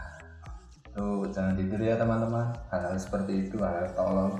tuh 0.98 1.29
jangan 1.29 1.53
tidur 1.53 1.77
ya 1.77 1.94
teman-teman. 1.94 2.50
Hal-hal 2.74 2.98
seperti 2.98 3.46
itu 3.46 3.62
hal-hal 3.62 3.94
tolong. 3.94 4.34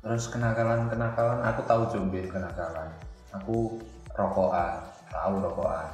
Terus 0.00 0.30
kenakalan 0.30 0.86
kenakalan 0.86 1.42
aku 1.42 1.60
tahu 1.66 1.82
jombir 1.90 2.30
kenakalan. 2.30 2.90
Aku 3.34 3.82
rokokan 4.14 4.78
tahu 5.10 5.42
rokokan. 5.42 5.90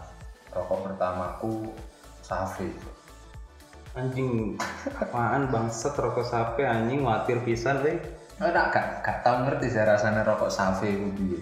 Rokok 0.52 0.78
pertamaku 0.92 1.72
safe 2.26 2.66
Anjing, 3.96 4.60
apaan 5.00 5.48
bangsat 5.48 5.96
rokok 5.96 6.26
sapi 6.26 6.68
anjing 6.68 7.00
watir 7.00 7.40
pisan 7.40 7.80
deh. 7.80 7.96
Enggak, 8.36 8.68
gak, 8.68 8.86
gak 9.00 9.18
tau 9.24 9.40
ngerti 9.48 9.72
saya 9.72 9.96
rasanya 9.96 10.20
rokok 10.20 10.52
safe 10.52 10.84
itu 10.84 11.08
piye. 11.16 11.40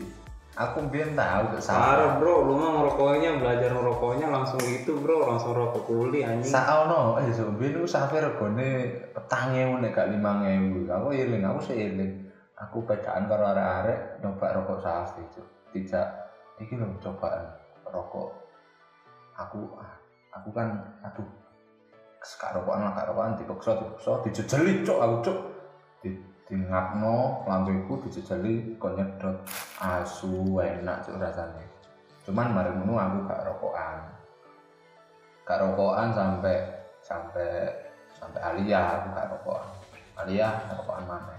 Aku 0.55 0.87
biar 0.87 1.11
tahu 1.19 1.51
ke 1.51 1.59
safe. 1.59 1.75
Parah 1.75 2.15
bro, 2.23 2.47
lu 2.47 2.55
mah 2.55 2.79
ngerokoknya, 2.79 3.43
belajar 3.43 3.75
ngerokoknya 3.75 4.31
langsung 4.31 4.63
gitu 4.63 5.03
bro, 5.03 5.27
langsung 5.27 5.51
rokok 5.51 5.83
kuli 5.83 6.23
anjing. 6.23 6.55
Saono, 6.55 7.19
eh 7.19 7.27
so 7.35 7.51
biar 7.51 7.75
itu 7.75 7.91
safe 7.91 8.23
regone 8.23 8.71
petang 9.11 9.51
ewu 9.51 9.83
nek 9.83 9.91
gak 9.91 10.15
lima 10.15 10.47
ewu. 10.47 10.87
Aku 10.87 11.11
iling, 11.11 11.43
aku 11.43 11.59
sih 11.59 11.75
iling. 11.75 12.31
Aku 12.55 12.87
bedaan 12.87 13.27
karo 13.27 13.51
arek-arek 13.51 14.23
nyoba 14.23 14.47
rokok 14.63 14.79
safe 14.79 15.19
itu. 15.27 15.43
Tidak, 15.75 16.09
iki 16.63 16.79
lho 16.79 16.87
cobaan 17.03 17.51
rokok. 17.91 18.31
Aku, 19.35 19.75
ah, 19.83 20.04
aku 20.35 20.49
kan, 20.51 20.83
aduh, 21.07 21.27
sekak 22.25 22.59
rokokan 22.59 22.91
lah, 22.91 22.93
kak 22.97 23.07
rokokan 23.13 23.33
dipaksa, 23.39 23.71
dipaksa, 23.79 24.13
dijejeli 24.27 24.73
cok 24.83 24.99
aku 24.99 25.17
cok. 25.23 25.39
Di, 26.05 26.11
di 26.45 26.55
ngapno, 26.61 27.47
lambeku 27.47 28.03
dijejeli, 28.05 28.77
kok 28.77 28.95
nyedot. 28.99 29.37
Asu, 29.79 30.59
enak 30.59 31.07
cok 31.07 31.17
rasanya. 31.23 31.65
Cuman 32.25 32.57
mari 32.57 32.73
ngono 32.73 32.97
aku 32.97 33.17
gak 33.29 33.45
rokokan. 33.45 33.99
Gak 35.45 35.61
rokokan 35.61 36.09
sampai 36.17 36.57
sampai 37.05 37.69
sampai 38.17 38.41
alia 38.41 38.81
aku 38.97 39.07
gak 39.13 39.29
rokokan. 39.37 39.69
Alia 40.17 40.49
rokokan 40.73 41.05
mana? 41.05 41.37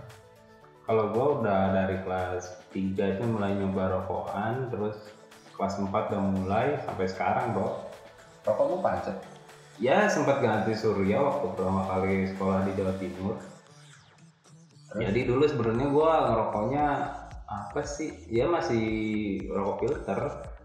Kalau 0.85 1.09
gua 1.09 1.41
udah 1.41 1.61
dari 1.73 1.97
kelas 2.05 2.61
3 2.69 3.17
itu 3.17 3.23
mulai 3.25 3.57
nyoba 3.57 3.97
rokokan, 3.97 4.69
terus 4.69 5.09
kelas 5.57 5.81
4 5.81 5.89
udah 5.89 6.21
mulai 6.21 6.77
sampai 6.85 7.09
sekarang 7.09 7.57
bro. 7.57 7.84
Rokokmu 8.45 8.85
pancet. 8.85 9.17
Ya 9.81 10.07
sempat 10.07 10.39
ganti 10.39 10.71
surya 10.71 11.19
waktu 11.19 11.51
pertama 11.51 11.83
kali 11.83 12.29
sekolah 12.29 12.63
di 12.63 12.71
Jawa 12.77 12.93
Timur. 12.95 13.35
Jadi 14.95 15.27
dulu 15.27 15.43
sebenarnya 15.43 15.87
gua 15.91 16.31
ngerokoknya 16.31 16.85
apa 17.49 17.81
sih? 17.83 18.23
Ya 18.31 18.47
masih 18.47 18.85
rokok 19.51 19.75
filter. 19.83 20.19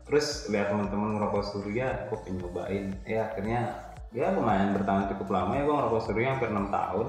Terus 0.06 0.46
lihat 0.52 0.70
teman-teman 0.70 1.18
ngerokok 1.18 1.42
surya, 1.42 2.06
pengen 2.12 2.38
nyobain. 2.38 2.86
Ya 3.02 3.32
akhirnya 3.32 3.74
ya 4.14 4.30
lumayan 4.30 4.76
bertahan 4.78 5.10
cukup 5.16 5.34
lama 5.34 5.58
ya 5.58 5.66
gua 5.66 5.74
ngerokok 5.82 6.02
surya 6.06 6.36
hampir 6.36 6.52
6 6.52 6.70
tahun. 6.70 7.06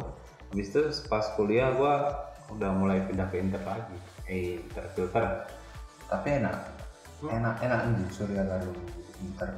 Habis 0.52 0.68
itu 0.74 0.82
pas 1.06 1.26
kuliah 1.38 1.70
gua 1.78 1.94
udah 2.50 2.72
mulai 2.74 3.06
pindah 3.06 3.30
ke 3.30 3.38
inter 3.38 3.62
lagi. 3.62 3.98
Eh, 4.26 4.58
inter 4.58 4.90
filter. 4.98 5.46
Tapi 6.10 6.42
enak. 6.42 6.58
Enak 7.22 7.56
enak 7.62 7.80
nih 7.94 8.10
surya 8.10 8.42
karo 8.50 8.74
inter. 9.22 9.50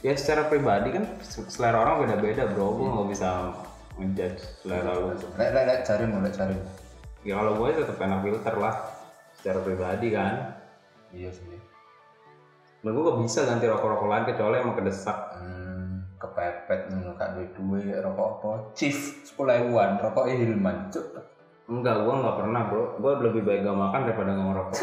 Ya 0.00 0.16
secara 0.16 0.48
pribadi 0.48 0.96
kan 0.96 1.04
selera 1.24 1.84
orang 1.84 2.08
beda-beda 2.08 2.48
bro, 2.48 2.72
gua 2.72 2.88
nggak 2.96 3.08
bisa 3.12 3.52
ngejudge 4.00 4.40
selera 4.64 4.96
lu. 4.96 5.12
Lek 5.36 5.50
lek 5.52 5.64
lek 5.68 5.78
cari 5.84 6.04
mau 6.08 6.24
lek 6.24 6.32
cari. 6.32 6.56
Ya 7.20 7.36
kalau 7.36 7.52
gue 7.60 7.76
tetap 7.76 8.00
enak 8.00 8.24
filter 8.24 8.54
lah 8.56 8.74
secara 9.36 9.60
pribadi 9.60 10.08
kan. 10.08 10.56
Iya 11.12 11.28
sih. 11.36 11.44
Dan 12.80 12.96
gue 12.96 13.04
gak 13.04 13.20
bisa 13.20 13.44
ganti 13.44 13.68
rokok-rokok 13.68 14.08
lain 14.08 14.24
kecuali 14.24 14.56
emang 14.56 14.76
kedesak. 14.76 15.18
Hmm. 15.36 15.60
kepepet 16.20 16.92
ngono 16.92 17.16
gak 17.16 17.32
duwe 17.32 17.48
duwe 17.56 17.96
rokok 17.96 18.28
apa 18.28 18.76
chief 18.76 19.24
sepuluh 19.24 19.56
ewan 19.56 19.96
rokok 19.96 20.28
Hilman 20.28 20.92
cuk 20.92 21.16
Enggak, 21.64 22.02
gua 22.02 22.18
nggak 22.18 22.36
pernah 22.44 22.62
bro. 22.66 22.84
Gua 23.00 23.16
lebih 23.24 23.46
baik 23.46 23.62
gak 23.62 23.78
makan 23.78 24.00
daripada 24.04 24.30
nggak 24.36 24.48
ngerokok. 24.52 24.78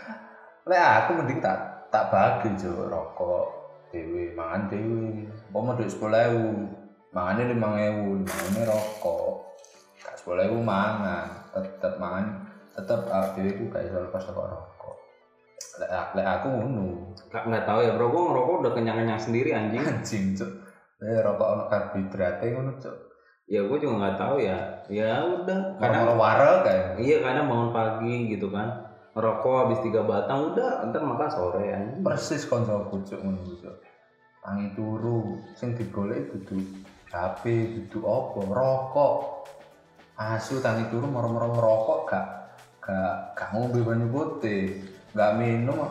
Lek 0.70 0.80
aku 0.80 1.10
mending 1.18 1.40
tak 1.44 1.58
tak 1.92 2.08
bagi 2.08 2.56
cuk 2.56 2.88
rokok 2.88 3.61
dewe 3.92 4.32
mangan 4.32 4.72
dewe 4.72 5.28
mau 5.52 5.76
duit 5.76 5.92
sepuluh 5.92 6.16
ewu 6.16 6.48
mangannya 7.12 7.52
lima 7.52 7.68
ewu 7.76 8.24
mangannya 8.24 8.62
rokok 8.64 9.46
gak 10.00 10.16
sepuluh 10.16 10.42
ewu 10.48 10.58
mangan 10.64 11.28
tetep 11.52 12.00
mangan 12.00 12.48
tetep 12.72 13.00
ah, 13.12 13.30
dewe 13.36 13.52
itu 13.52 13.68
gak 13.68 13.84
iso 13.84 14.00
lepas 14.00 14.24
rokok 14.32 14.48
rokok 14.48 14.96
lek 15.80 15.90
lek 16.16 16.26
aku 16.26 16.48
ngono 16.52 17.12
Gak 17.32 17.48
nggak 17.48 17.64
tahu 17.64 17.80
ya 17.80 17.96
bro. 17.96 18.12
Gua 18.12 18.22
ngerokok 18.28 18.56
udah 18.60 18.72
kenyang-kenyang 18.76 19.20
sendiri 19.20 19.56
anjing. 19.56 19.80
anjing 19.80 20.24
cuk 20.36 20.52
lek 21.00 21.24
rokok 21.24 21.48
ono 21.48 21.64
karbohidratnya 21.72 22.46
ngono 22.52 22.72
cuk 22.76 22.96
Ya 23.48 23.60
gua 23.66 23.76
juga 23.76 23.94
nggak 24.00 24.16
tahu 24.20 24.36
ya. 24.40 24.58
Ya 24.88 25.12
udah. 25.24 25.76
Kadang 25.76 26.04
Kadang 26.08 26.20
warel 26.20 26.54
kayak 26.64 26.86
iya 27.00 27.16
kadang 27.20 27.48
bangun 27.50 27.70
pagi 27.74 28.16
gitu 28.32 28.48
kan. 28.48 28.68
Ngerokok 29.12 29.54
habis 29.60 29.78
tiga 29.84 30.02
batang 30.08 30.56
udah. 30.56 30.88
Ntar 30.88 31.02
makan 31.04 31.28
sore 31.28 31.64
anjing. 31.68 32.00
persis 32.00 32.48
konco 32.48 32.88
pucuk 32.88 33.20
ngono 33.20 33.44
cuk 33.60 33.76
tangi 34.42 34.74
turu 34.74 35.38
sing 35.54 35.78
digolek 35.78 36.34
dudu 36.34 36.58
HP 37.14 37.42
dudu 37.78 37.98
apa 38.10 38.40
rokok 38.42 39.14
asu 40.18 40.58
tangi 40.58 40.90
turu 40.90 41.06
moro-moro 41.06 41.54
ngerokok 41.54 42.00
gak 42.10 42.26
gak 42.82 43.38
gak 43.38 43.48
ngombe 43.54 43.86
banyu 43.86 44.10
putih 44.10 44.82
gak 45.14 45.38
minum 45.38 45.86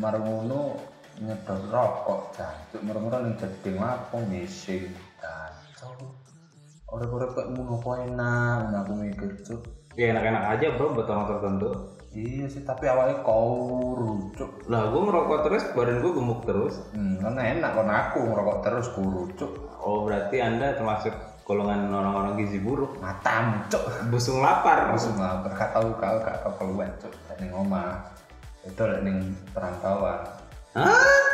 marung 0.00 0.24
ngono 0.24 0.80
nyedot 1.20 1.68
rokok 1.68 2.32
jancuk 2.32 2.80
moro-moro 2.80 3.28
ning 3.28 3.36
jeding 3.36 3.76
lapong 3.76 4.24
ngising 4.32 4.88
jancuk 5.20 6.16
ora-ora 6.88 7.28
kok 7.28 7.52
ngono 7.52 7.76
apa 7.76 7.90
enak 8.08 8.72
aku 8.72 8.92
mikir 8.96 9.32
cuk 9.44 9.60
Ya 9.92 10.16
enak-enak 10.16 10.56
aja 10.56 10.72
bro 10.72 10.96
buat 10.96 11.04
orang 11.04 11.28
tertentu. 11.28 11.91
Iya 12.12 12.44
sih 12.44 12.60
tapi 12.60 12.84
awalnya 12.84 13.24
kau 13.24 13.96
rucuk 13.96 14.68
Lah 14.68 14.92
gua 14.92 15.00
ngerokok 15.08 15.38
terus 15.48 15.62
badan 15.72 16.04
gua 16.04 16.12
gemuk 16.12 16.40
terus. 16.44 16.74
Hmm, 16.92 17.16
kan 17.18 17.36
enak 17.36 17.72
kan 17.72 17.88
aku 17.88 18.18
ngerokok 18.28 18.58
terus 18.60 18.86
kurucuk 18.92 19.52
Oh 19.80 20.04
berarti 20.06 20.38
anda 20.38 20.76
termasuk 20.76 21.10
golongan 21.42 21.90
orang-orang 21.90 22.38
gizi 22.38 22.60
buruk. 22.60 23.00
matam 23.00 23.64
cuk 23.66 23.82
Busung 24.12 24.38
lapar. 24.38 24.92
langsung 24.92 25.18
lapar 25.18 25.50
gak 25.52 25.70
tau 25.74 25.88
kau 25.96 26.16
gak 26.20 26.38
tau 26.44 26.52
keluar 26.54 26.88
cuk 27.00 27.10
Lek 27.26 27.36
ning 27.40 27.50
omah 27.50 28.12
itu 28.62 28.78
lek 28.78 29.00
ning 29.02 29.18
perantauan 29.50 30.22
Hah? 30.72 31.24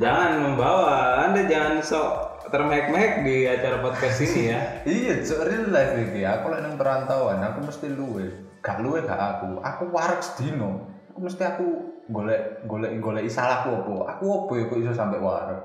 Jangan 0.00 0.40
membawa, 0.40 1.28
Anda 1.28 1.44
jangan 1.44 1.82
sok 1.84 2.08
termehek-mehek 2.48 3.20
di 3.22 3.44
acara 3.44 3.78
podcast 3.78 4.18
ini 4.24 4.48
ya. 4.48 4.60
iya 4.88 5.14
cuk 5.20 5.40
real 5.44 5.70
life 5.70 5.94
iki 6.02 6.20
aku 6.26 6.50
lek 6.50 6.60
ning 6.66 6.74
perantauan 6.74 7.38
aku 7.40 7.58
mesti 7.64 7.86
luwe 7.94 8.26
gak 8.60 8.80
luwe 8.84 9.04
gak 9.04 9.18
aku. 9.18 9.60
Aku 9.60 9.82
warak 9.92 10.20
sedino. 10.24 10.88
Aku 11.12 11.18
mesti 11.24 11.42
aku 11.44 11.66
golek 12.08 12.64
golek 12.64 12.96
golek 13.00 13.26
salahku 13.28 13.72
apa? 13.84 14.16
Aku 14.16 14.24
apa 14.46 14.52
ya 14.56 14.64
kok 14.68 14.78
iso 14.80 14.92
sampai 14.94 15.20
warak? 15.20 15.60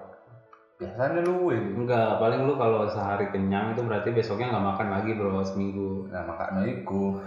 Biasanya 0.76 1.24
luwe. 1.24 1.56
Enggak, 1.56 2.20
paling 2.20 2.44
lu 2.44 2.60
kalau 2.60 2.84
sehari 2.92 3.32
kenyang 3.32 3.72
itu 3.72 3.82
berarti 3.84 4.12
besoknya 4.12 4.52
nggak 4.52 4.66
makan 4.76 4.88
lagi 4.92 5.12
bro 5.16 5.40
seminggu. 5.40 6.12
nah 6.12 6.28
makanya 6.28 6.68
iku. 6.68 7.20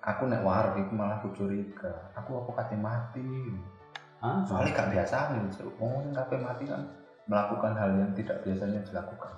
Aku 0.00 0.28
nek 0.28 0.44
warak 0.44 0.80
iku 0.80 0.92
malah 0.96 1.20
aku 1.20 1.32
curiga. 1.36 2.12
Aku 2.16 2.44
apa 2.44 2.64
kate 2.64 2.76
mati? 2.76 3.28
Hah? 4.20 4.44
soalnya 4.44 4.76
gak 4.76 4.92
biasa 4.92 5.32
ngomongin 5.80 6.12
kafe 6.12 6.36
mati 6.36 6.68
kan 6.68 6.84
melakukan 7.24 7.72
hal 7.72 7.88
yang 7.96 8.12
tidak 8.12 8.44
biasanya 8.44 8.84
dilakukan. 8.84 9.32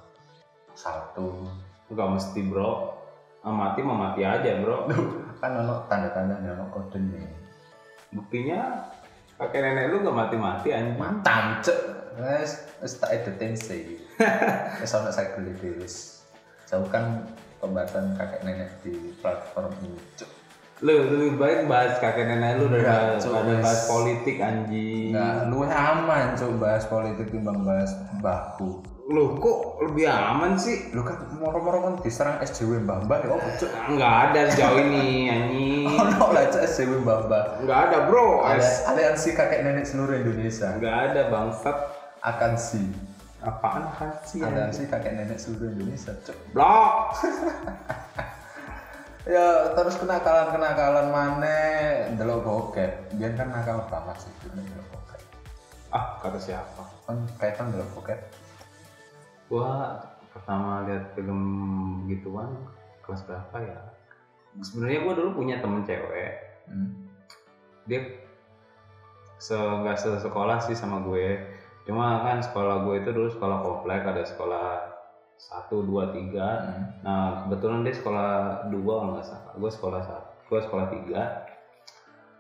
Satu 0.74 1.46
Enggak 1.86 2.08
mesti 2.18 2.40
bro. 2.50 2.98
Mati 3.46 3.80
mah 3.84 3.98
mati 4.10 4.26
aja 4.26 4.58
bro. 4.58 4.90
Kan 5.42 5.58
ono 5.58 5.82
tanda-tandanya 5.90 6.54
ono 6.54 6.66
kode 6.70 7.02
nih 7.02 7.26
Buktinya 8.14 8.86
kakek 9.40 9.58
nenek 9.58 9.90
lu 9.90 10.06
gak 10.06 10.14
mati-mati 10.14 10.70
anjing. 10.70 10.94
mantan 10.94 11.58
cek 11.58 11.78
wes 12.14 12.62
wes 12.78 12.94
tak 13.02 13.10
editing 13.10 13.58
sih 13.58 13.98
wes 14.78 14.92
ono 14.94 15.10
saya 15.10 15.34
beli 15.34 15.50
wes 15.82 16.22
jauhkan 16.70 17.26
pembahasan 17.58 18.14
kakek 18.14 18.46
nenek 18.46 18.70
di 18.86 18.94
platform 19.18 19.74
ini 19.82 19.98
cek 20.14 20.30
Lu 20.82 20.98
lebih 20.98 21.38
baik 21.38 21.70
bahas 21.70 21.94
kakek 21.98 22.26
nenek 22.26 22.58
lu 22.62 22.66
daripada 22.70 23.18
wes. 23.18 23.26
bahas 23.62 23.82
politik 23.90 24.38
anjing. 24.38 25.10
nggak 25.10 25.34
lu 25.50 25.66
aman 25.66 26.38
coba 26.38 26.54
bahas 26.58 26.84
politik 26.86 27.26
timbang 27.34 27.66
bahas 27.66 27.90
baku 28.22 28.78
Lu 29.04 29.34
kok 29.36 29.58
lebih 29.82 30.06
aman 30.06 30.54
sih? 30.54 30.90
lu 30.90 31.02
kan 31.02 31.18
moro-moro 31.32 31.78
kan 31.82 31.94
diserang 31.98 32.38
SJW 32.38 32.78
mbah 32.80 33.02
mbah 33.02 33.18
ya 33.18 33.28
apa 33.30 33.50
cek 33.56 33.70
Enggak 33.88 34.14
ada 34.24 34.40
sejauh 34.46 34.78
ini 34.80 35.06
anjing. 35.26 35.86
ono 36.00 36.26
lah 36.30 36.46
cek 36.46 36.62
SJW 36.64 36.92
mbah 37.00 37.18
mbah 37.24 37.44
Enggak 37.58 37.78
ada 37.84 37.98
bro. 38.06 38.46
Es- 38.48 38.84
aliansi 38.84 39.32
kakek 39.32 39.60
nenek 39.60 39.84
seluruh 39.84 40.14
Indonesia 40.16 40.70
Enggak 40.72 40.96
ada 41.08 41.22
bangsat. 41.28 41.76
akan 42.20 42.52
si 42.54 42.86
Apaan 43.40 43.90
kan 43.90 44.14
sih? 44.22 44.38
anjing? 44.38 44.46
aliansi 44.46 44.82
kakek 44.86 45.12
nenek 45.12 45.34
seluruh 45.36 45.66
Indonesia 45.68 46.14
cek 46.16 46.36
Blok. 46.50 46.94
ya 49.24 49.46
terus 49.72 49.94
kenakalan 49.96 50.50
kenakalan 50.50 51.06
mana 51.08 51.58
delok 52.12 52.42
bokep 52.42 52.90
biar 53.12 53.34
kan 53.34 53.50
nakal 53.50 53.82
banget 53.86 54.16
sih 54.20 54.32
delok 54.44 54.86
bokep 54.88 55.20
Ah, 55.90 56.18
kata 56.18 56.38
siapa? 56.38 56.82
kan 57.02 57.18
kaitan 57.36 57.70
delok 57.70 57.90
bokep 57.92 58.18
Gua 59.52 60.00
pertama 60.32 60.80
lihat 60.88 61.12
film 61.12 61.40
gituan 62.08 62.56
kelas 63.04 63.20
berapa 63.28 63.56
ya? 63.60 63.80
Sebenarnya 64.64 65.04
gua 65.04 65.12
dulu 65.12 65.44
punya 65.44 65.60
temen 65.60 65.84
cewek. 65.84 66.32
hmm. 66.72 66.88
Dia 67.84 68.00
se 69.36 69.52
nggak 69.52 69.98
sekolah 70.24 70.56
sih 70.64 70.72
sama 70.72 71.04
gue. 71.04 71.36
Cuma 71.82 72.22
kan 72.22 72.38
sekolah 72.38 72.86
gue 72.86 73.02
itu 73.02 73.10
dulu 73.10 73.26
sekolah 73.26 73.58
komplek, 73.58 74.06
ada 74.06 74.22
sekolah 74.22 74.86
satu 75.34 75.82
dua 75.82 76.14
tiga 76.14 76.62
Hmm. 76.62 76.84
Nah, 77.02 77.26
kebetulan 77.42 77.82
dia 77.82 77.94
sekolah 77.98 78.30
dua 78.70 78.94
nggak 79.10 79.26
salah. 79.26 79.52
Gue 79.58 79.68
sekolah 79.68 80.00
satu, 80.06 80.30
gue 80.46 80.60
sekolah 80.62 80.86
tiga. 80.94 81.22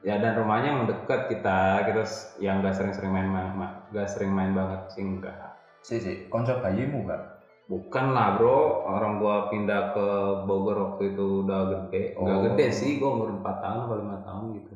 Ya 0.06 0.18
dan 0.22 0.38
rumahnya 0.38 0.74
emang 0.74 0.86
deket 0.90 1.30
kita, 1.30 1.82
kita 1.90 2.02
yang 2.38 2.62
nggak 2.62 2.74
sering-sering 2.74 3.10
main, 3.10 3.26
main, 3.26 3.50
ma- 3.54 3.82
nggak 3.90 4.08
sering 4.10 4.30
main 4.30 4.54
banget 4.54 4.80
sih 4.94 5.02
enggak. 5.02 5.51
Si 5.82 5.98
si 5.98 6.30
konco 6.30 6.62
bayimu 6.62 7.04
gak 7.06 7.32
Bukan 7.70 8.12
lah 8.12 8.36
bro, 8.36 8.84
orang 8.84 9.16
gua 9.16 9.48
pindah 9.48 9.96
ke 9.96 10.06
Bogor 10.44 10.76
waktu 10.92 11.16
itu 11.16 11.46
udah 11.46 11.72
gede. 11.72 12.12
Oh. 12.20 12.44
gede 12.44 12.68
sih, 12.68 13.00
gua 13.00 13.16
umur 13.16 13.40
4 13.40 13.64
tahun 13.64 13.80
atau 13.86 13.96
5 13.96 14.26
tahun 14.28 14.44
gitu. 14.60 14.74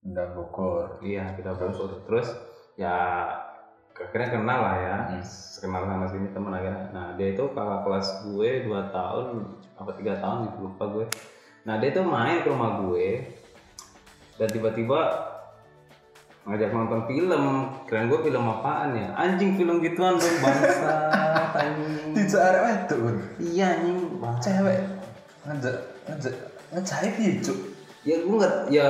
udah 0.00 0.26
Bogor 0.32 0.86
Iya, 1.04 1.36
kita 1.36 1.52
Bogor. 1.58 2.00
Terus 2.08 2.32
ya 2.80 2.96
akhirnya 3.92 4.40
kenal 4.40 4.58
lah 4.64 4.76
ya. 4.80 4.96
Hmm. 5.12 5.24
Kenal 5.60 5.82
sama 5.84 6.06
sini 6.08 6.32
temen 6.32 6.52
akhirnya. 6.56 6.88
Nah 6.96 7.06
dia 7.20 7.36
itu 7.36 7.44
kakak 7.52 7.80
kelas 7.84 8.08
gue 8.24 8.50
2 8.64 8.88
tahun 8.88 9.26
apa 9.76 9.90
tiga 10.00 10.14
tahun 10.16 10.38
gitu 10.48 10.58
lupa 10.64 10.84
gue. 10.88 11.06
Nah 11.68 11.76
dia 11.76 11.92
tuh 11.92 12.08
main 12.08 12.40
ke 12.40 12.48
rumah 12.48 12.80
gue 12.80 13.36
dan 14.40 14.48
tiba-tiba 14.48 15.00
ngajak 16.48 16.70
nonton 16.72 17.00
film. 17.04 17.44
Keren 17.84 18.08
gue 18.08 18.20
film 18.24 18.42
apaan 18.44 18.96
ya? 18.96 19.12
Anjing 19.16 19.56
film 19.60 19.80
gituan 19.84 20.16
dong 20.16 20.36
bangsa. 20.40 20.92
anjing. 21.50 22.14
tidak 22.14 22.42
ada 22.42 22.58
itu 22.74 22.96
Iya 23.42 23.66
anjing. 23.76 23.98
cewek 24.40 24.80
ngejek 25.44 26.36
ngejahit 26.70 27.14
ya 27.16 27.32
cuk 27.42 27.58
ya 28.06 28.16
gue 28.24 28.36
nggak 28.36 28.54
ya 28.72 28.86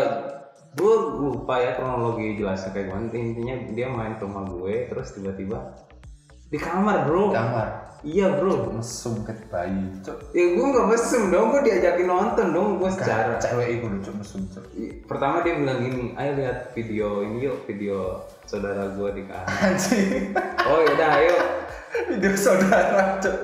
gue 0.79 0.95
lupa 1.19 1.55
ya 1.59 1.75
kronologi 1.75 2.39
jelasnya 2.39 2.71
kayak 2.71 2.87
gimana 2.91 3.07
intinya 3.11 3.55
dia 3.75 3.87
main 3.91 4.15
ke 4.19 4.23
rumah 4.23 4.47
gue 4.47 4.87
terus 4.87 5.15
tiba-tiba 5.15 5.59
di 6.51 6.59
kamar 6.59 7.07
bro. 7.07 7.31
Kamar? 7.31 7.69
Iya 8.03 8.41
bro. 8.41 8.75
Mesum 8.75 9.23
ke 9.23 9.33
bayi 9.53 9.93
cuk. 10.03 10.35
Ya 10.35 10.45
gue 10.57 10.67
nggak 10.67 10.87
mesem 10.91 11.31
dong 11.31 11.53
gue 11.55 11.63
diajakin 11.69 12.09
nonton 12.09 12.47
dong 12.51 12.69
gue 12.83 12.91
secara 12.91 13.39
cewek 13.39 13.79
itu 13.79 13.87
lucu 13.87 14.11
mesum 14.19 14.43
cuk. 14.51 14.65
Pertama 15.07 15.47
dia 15.47 15.55
bilang 15.55 15.79
gini 15.79 16.17
ayo 16.19 16.31
lihat 16.35 16.75
video 16.75 17.23
ini 17.23 17.47
yuk 17.47 17.63
video 17.69 18.25
saudara 18.51 18.91
gue 18.99 19.09
di 19.15 19.23
kamar. 19.29 19.47
Anjing. 19.47 20.35
Oh 20.67 20.79
yaudah 20.83 21.11
ayo. 21.23 21.37
Video 22.09 22.35
saudara 22.35 23.21
cuk. 23.23 23.37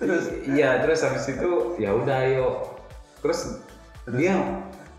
Terus? 0.00 0.24
Iya 0.48 0.80
terus 0.82 1.04
habis 1.06 1.28
itu 1.28 1.76
ya 1.78 1.92
udah 1.94 2.18
ayo. 2.24 2.48
Terus, 3.20 3.60
dia 4.16 4.32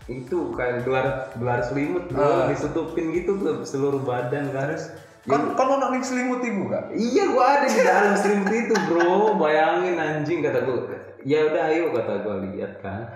itu 0.06 0.54
kayak 0.54 0.86
gelar 0.86 1.26
gelar 1.34 1.58
selimut 1.66 2.06
bro 2.06 2.22
Ah. 2.22 2.46
ditutupin 2.46 3.10
gitu 3.10 3.34
ke 3.34 3.66
seluruh 3.66 3.98
badan 4.06 4.54
kan. 4.54 4.70
Terus 4.70 4.94
kan 5.22 5.54
kan 5.54 5.66
ono 5.68 5.86
ning 5.88 6.02
selimut 6.02 6.40
iku 6.40 6.66
gak 6.66 6.90
Iya 6.90 7.30
gua 7.30 7.44
ada 7.56 7.66
di 7.66 7.78
dalam 7.78 8.14
selimut 8.14 8.50
itu 8.50 8.74
bro. 8.84 9.36
Bayangin 9.36 9.94
anjing 9.94 10.42
kata 10.42 10.62
gua. 10.62 10.90
Ya 11.22 11.46
udah 11.46 11.62
ayo 11.68 11.90
kata 11.90 12.12
gua 12.20 12.42
lihat 12.42 12.78
kan. 12.78 13.06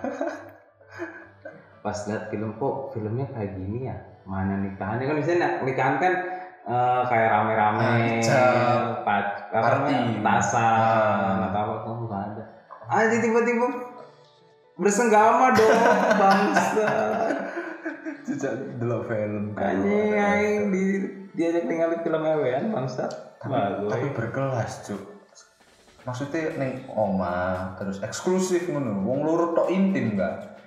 Pas 1.81 1.99
lihat 2.05 2.29
film 2.29 2.55
kok 2.55 2.75
filmnya 2.90 3.27
kayak 3.29 3.55
gini 3.55 3.87
ya? 3.87 3.97
Mana 4.23 4.59
nikahannya? 4.61 5.03
Kan 5.03 5.14
biasanya 5.16 5.38
nak- 5.40 5.59
nikahan 5.62 5.97
kan 5.99 6.12
eh, 6.64 7.03
kayak 7.07 7.29
rame-rame. 7.29 7.90
Ajab. 8.19 9.03
pac- 9.03 9.47
Party. 9.49 10.19
tasan 10.19 11.37
atau 11.45 11.59
apa 11.61 11.75
kok 11.81 11.95
nggak 12.03 12.23
ada. 12.29 12.42
Aja 12.87 13.16
tiba-tiba 13.19 13.66
bersenggama 14.77 15.51
dong 15.51 15.75
bangsa 16.21 16.87
Jejak 18.27 18.83
delok 18.83 19.07
film. 19.07 19.55
anjing 19.55 20.19
aing 20.19 20.75
di 20.75 20.85
diajak 21.39 21.65
ningali 21.71 21.97
film 22.03 22.23
ewean 22.27 22.75
bangsa 22.75 23.07
bagus 23.47 23.93
Tapi 23.93 24.07
berkelas, 24.19 24.73
Cuk. 24.91 25.03
Maksudnya 26.03 26.59
neng 26.59 26.87
oma 26.91 27.75
terus 27.79 28.03
eksklusif 28.03 28.67
ngono. 28.67 29.07
Wong 29.07 29.23
loro 29.23 29.55
tok 29.55 29.71
intim 29.71 30.19
enggak? 30.19 30.59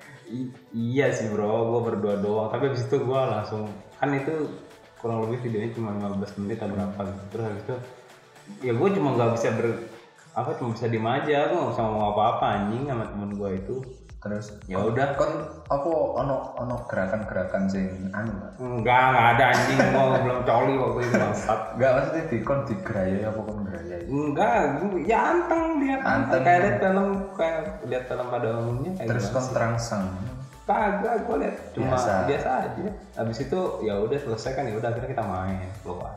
Iya 0.72 1.12
sih 1.12 1.28
bro, 1.32 1.74
gue 1.76 1.82
berdua 1.92 2.16
doang. 2.24 2.48
Tapi 2.48 2.72
habis 2.72 2.88
itu 2.88 2.96
gue 2.96 3.22
langsung 3.28 3.68
kan 4.00 4.14
itu 4.16 4.52
kurang 5.00 5.28
lebih 5.28 5.48
videonya 5.48 5.72
cuma 5.76 5.96
15 5.96 6.40
menit 6.44 6.60
atau 6.60 6.76
berapa 6.76 7.00
gitu. 7.08 7.24
Terus 7.32 7.44
habis 7.44 7.64
itu 7.68 7.76
ya 8.64 8.72
gue 8.76 8.90
cuma 8.96 9.10
nggak 9.16 9.32
bisa 9.36 9.48
ber 9.56 9.68
apa 10.36 10.56
cuma 10.56 10.70
bisa 10.72 10.86
diem 10.88 11.08
aja, 11.08 11.38
gue 11.52 11.58
nggak 11.58 11.72
bisa 11.76 11.84
ngomong 11.84 12.06
apa-apa 12.16 12.46
anjing 12.56 12.84
sama 12.88 13.06
temen 13.10 13.32
gue 13.36 13.50
itu. 13.58 13.76
Terus 14.20 14.52
Ya 14.68 14.84
udah, 14.84 15.16
kon 15.16 15.32
apa 15.72 15.88
ono 15.88 16.52
ono 16.60 16.76
gerakan-gerakan 16.92 17.72
sing 17.72 18.12
anu 18.12 18.36
enggak 18.60 19.16
enggak 19.16 19.26
ada 19.32 19.44
anjing, 19.56 19.80
gue 19.80 20.20
belum 20.28 20.40
coli 20.44 20.74
waktu 20.76 21.00
itu 21.08 21.14
bangsat. 21.16 21.60
Enggak 21.80 21.92
maksudnya 21.96 22.24
di 22.28 22.38
kon 22.44 22.60
digerayai 22.68 23.22
apa 23.24 23.40
kon 23.40 23.60
gerayai? 23.64 24.04
Enggak, 24.12 24.56
ya 25.08 25.18
anteng 25.24 25.64
dia. 25.80 25.96
Anteng. 26.04 26.42
Kayak 26.44 26.60
liat 26.60 26.78
film 26.84 27.08
kayak 27.32 27.60
lihat 27.88 28.04
film 28.12 28.26
pada 28.28 28.48
umumnya 28.60 28.92
kayak 29.00 29.08
Terus 29.08 29.26
kon 29.32 29.46
terangsang. 29.56 30.06
Kagak, 30.68 31.16
gue 31.26 31.36
liat 31.40 31.56
cuma 31.74 31.96
Biasa. 31.98 32.12
biasa. 32.30 32.50
aja. 32.62 32.92
Habis 33.18 33.38
itu 33.42 33.60
ya 33.88 33.94
udah 34.04 34.20
selesai 34.20 34.52
kan 34.54 34.68
ya 34.68 34.76
udah 34.78 34.90
akhirnya 34.92 35.10
kita 35.16 35.24
main 35.26 35.64
keluar. 35.82 36.14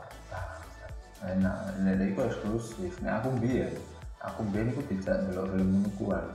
Enak, 1.23 1.55
jadi 1.79 2.03
itu 2.11 2.19
eksklusif. 2.19 2.93
Nah 2.99 3.23
aku 3.23 3.31
biar, 3.39 3.71
aku 4.19 4.43
biar 4.51 4.67
aku 4.75 4.83
tidak 4.91 5.23
delok 5.31 5.55
film 5.55 5.87
kuat. 5.95 6.25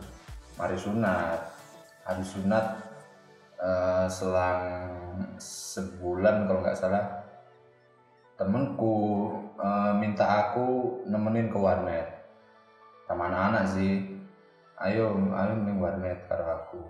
Mari 0.57 0.75
sunat, 0.81 1.39
hari 2.09 2.25
sunat 2.25 2.65
eh, 3.61 4.09
selang 4.09 4.65
sebulan 5.37 6.49
kalau 6.49 6.65
nggak 6.65 6.81
salah 6.81 7.05
temenku 8.41 9.29
eh, 9.61 9.93
minta 10.01 10.25
aku 10.25 11.03
nemenin 11.05 11.53
ke 11.53 11.59
warnet. 11.61 12.09
Sama 13.05 13.29
anak-anak 13.29 13.65
sih. 13.69 14.17
Ayo 14.79 15.13
ayo 15.35 15.53
ning 15.59 15.77
warnet 15.77 16.25
karo 16.31 16.49
aku. 16.49 16.81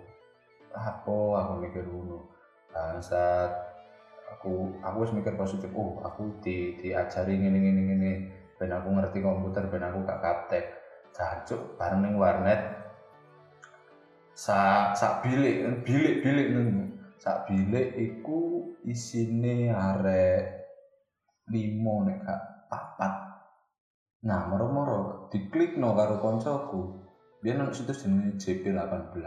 Apa? 0.76 1.18
Aku 1.42 1.52
mikir 1.66 1.82
dulu 1.82 2.22
bangsat. 2.70 3.50
Aku 4.38 4.76
aku 4.84 4.96
harus 5.02 5.16
mikir 5.16 5.34
positif. 5.34 5.72
Oh 5.74 5.98
aku 6.04 6.38
di 6.44 6.78
diajari 6.78 7.40
ngene 7.42 7.58
ngene 7.58 7.82
ngene. 7.90 8.12
Ben 8.60 8.70
aku 8.70 8.92
ngerti 8.92 9.18
komputer 9.24 9.66
ben 9.66 9.82
aku 9.82 10.04
gak 10.04 10.20
kaptek. 10.20 10.64
Jancuk 11.16 11.80
bareng 11.80 12.14
warnet 12.20 12.77
sa 14.38 14.94
sak 14.94 15.26
bilik 15.26 15.82
bilik 15.82 16.22
bilik 16.22 16.48
neng 16.54 16.94
sak 17.18 17.50
bilik 17.50 17.90
iku 17.98 18.70
isine 18.86 19.74
arek 19.74 20.62
limo 21.50 22.06
nek 22.06 22.22
gak 22.22 22.42
papat. 22.70 23.14
Nah 24.22 24.46
moro-moro 24.46 25.26
diklik 25.34 25.74
no 25.74 25.98
karo 25.98 26.22
koncoku. 26.22 27.02
Biar 27.42 27.58
nang 27.58 27.74
situ 27.74 27.90
jenenge 27.90 28.38
JP18 28.38 29.18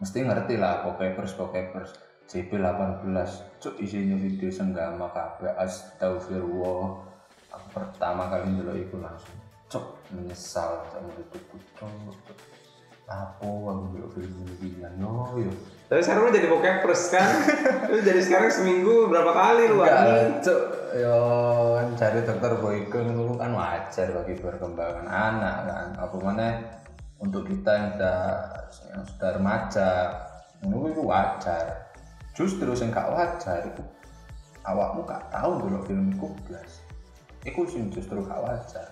mesti 0.00 0.18
ngerti 0.24 0.56
lah 0.56 0.82
pokepers 0.88 1.36
pokepers 1.36 1.92
JP18 2.32 3.04
cuk 3.60 3.76
isinya 3.76 4.16
video 4.16 4.48
senggama 4.48 5.12
kabeh. 5.12 5.52
Astagfirullah. 5.52 7.12
Aku 7.52 7.66
pertama 7.76 8.32
kali 8.32 8.56
dulu 8.56 8.72
itu 8.72 8.96
langsung. 8.96 9.36
Cuk 9.68 10.00
menyesal 10.16 10.80
sama 10.88 11.12
menurutku 11.12 11.60
cuk 11.76 12.51
apa 13.12 13.44
aku 13.44 14.08
film 14.16 14.48
ini 14.64 14.80
no 14.96 15.36
yo. 15.36 15.52
Tapi 15.92 16.00
sekarang 16.00 16.28
lu 16.28 16.32
jadi 16.32 16.48
bokepers 16.48 17.02
kan? 17.12 17.28
lu 17.92 18.00
jadi 18.00 18.20
sekarang 18.24 18.48
seminggu 18.48 19.12
berapa 19.12 19.28
kali 19.28 19.68
lu? 19.68 19.84
Enggak, 19.84 20.40
cuk. 20.40 20.62
Yo 20.96 21.18
kan 21.76 21.88
cari 22.00 22.18
dokter 22.24 22.52
boyke 22.56 22.98
itu 23.04 23.24
kan 23.36 23.50
wajar 23.52 24.06
bagi 24.16 24.34
perkembangan 24.40 25.06
anak 25.06 25.56
kan. 25.68 25.88
Apa 26.00 26.16
mana 26.16 26.48
untuk 27.20 27.44
kita 27.44 27.70
yang 27.76 27.88
sudah 27.94 28.20
yang 28.88 29.04
sudah 29.04 29.30
remaja 29.36 29.90
itu 30.64 30.76
itu 30.88 31.02
wajar. 31.04 31.64
Justru 32.32 32.72
yang 32.72 32.88
gak 32.88 33.12
wajar 33.12 33.60
itu 33.68 33.84
awakmu 34.66 35.02
gak 35.06 35.26
tahu 35.30 35.58
dulu 35.66 35.78
film 35.86 36.14
kublas 36.16 36.82
itu 37.42 37.62
sih 37.66 37.82
justru 37.90 38.22
gak 38.22 38.38
wajar 38.38 38.86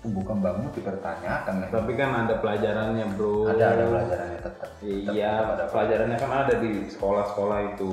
tumbuh 0.00 0.24
kembangmu 0.24 0.72
dipertanyakan 0.72 1.54
nih. 1.60 1.68
Tapi 1.68 1.92
kan 1.92 2.10
ada 2.24 2.34
pelajarannya 2.40 3.04
bro. 3.14 3.52
ada 3.52 3.64
ada 3.76 3.84
pelajarannya 3.84 4.40
tetap 4.40 4.70
Iya, 4.80 5.32
ada 5.56 5.64
pelajarannya 5.68 6.16
kan 6.16 6.30
ada 6.48 6.54
di 6.56 6.88
sekolah-sekolah 6.88 7.58
itu. 7.76 7.92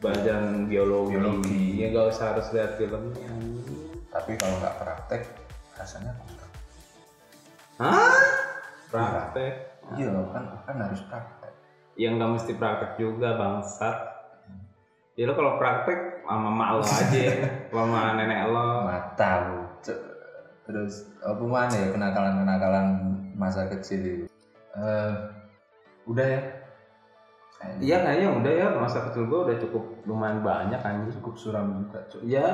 Pelajaran 0.00 0.64
biologi. 0.64 1.12
Biologi. 1.12 1.64
Ya 1.76 1.86
gak 1.92 2.06
usah 2.08 2.24
harus 2.32 2.46
lihat 2.56 2.80
filmnya. 2.80 3.32
tapi 4.10 4.34
kalau 4.34 4.58
nggak 4.58 4.74
praktek 4.82 5.22
rasanya 5.78 6.10
kurang 6.18 6.50
Hah? 7.78 8.14
Praktek? 8.90 9.54
iya 9.94 10.10
kan 10.34 10.44
kan 10.66 10.76
harus 10.82 10.98
praktek 11.06 11.54
Yang 11.94 12.12
nggak 12.18 12.30
mesti 12.34 12.52
praktek 12.58 12.92
juga 12.98 13.38
bangsat. 13.38 13.96
Ya 15.14 15.30
lo 15.30 15.38
kalau 15.38 15.62
praktek 15.62 16.26
sama 16.26 16.50
mak 16.50 16.70
lo 16.74 16.82
aja, 16.82 17.22
sama 17.70 18.18
nenek 18.18 18.50
lo. 18.50 18.88
mata 18.88 19.30
Cuk. 19.46 19.59
Terus 20.70 20.94
apa 21.20 21.42
mana 21.42 21.74
ya 21.74 21.88
kenakalan 21.90 22.34
kenakalan 22.38 22.86
masa 23.34 23.66
kecil 23.68 24.00
itu 24.00 24.26
Eh, 24.70 25.12
udah 26.06 26.22
ya 26.24 26.40
Iya 27.76 28.00
kayaknya 28.00 28.28
udah 28.40 28.52
ya 28.54 28.66
masa 28.72 29.04
kecil 29.04 29.28
gue 29.28 29.40
udah 29.44 29.56
cukup 29.60 29.84
lumayan 30.08 30.40
banyak 30.40 30.80
anjing. 30.80 31.12
cukup 31.20 31.34
suram 31.36 31.84
juga 31.84 32.00
Cuk. 32.08 32.24
Ya 32.24 32.48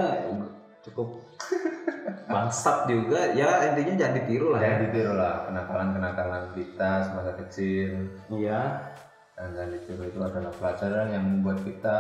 cukup 0.83 1.23
bangsat 2.33 2.91
juga. 2.91 3.31
Ya 3.31 3.71
intinya 3.71 3.95
jangan 3.95 4.15
ditiru 4.19 4.51
lah 4.51 4.59
ya. 4.59 4.65
jangan 4.67 4.81
ditiru 4.83 5.13
lah 5.15 5.35
kenakalan 5.47 5.89
kenakalan 5.95 6.45
kita 6.53 6.91
semasa 7.05 7.33
kecil 7.39 7.91
Iya. 8.27 8.61
dan 9.37 9.47
jangan 9.55 9.71
ditiru 9.77 10.03
itu 10.03 10.19
adalah 10.19 10.51
pelajaran 10.51 11.07
yang 11.13 11.25
membuat 11.25 11.59
kita 11.63 11.97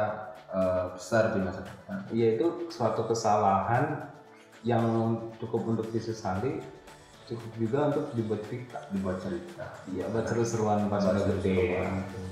eh, 0.50 0.85
besar 0.90 1.31
di 1.31 1.40
masa 1.44 1.61
depan 1.62 1.98
Iya 2.11 2.29
itu 2.35 2.46
suatu 2.68 3.07
kesalahan 3.07 4.02
yang 4.66 4.85
cukup 5.38 5.62
untuk 5.64 5.87
disesali, 5.88 6.59
cukup 7.24 7.50
juga 7.55 7.79
untuk 7.88 8.05
dibuat 8.12 8.42
cerita. 8.44 8.79
dibuat 8.90 9.18
cerita 9.18 9.66
Iya 9.88 10.11
buat 10.11 10.26
seru-seruan 10.26 10.90
pas 10.90 11.02
udah 11.02 11.22
gede. 11.38 11.87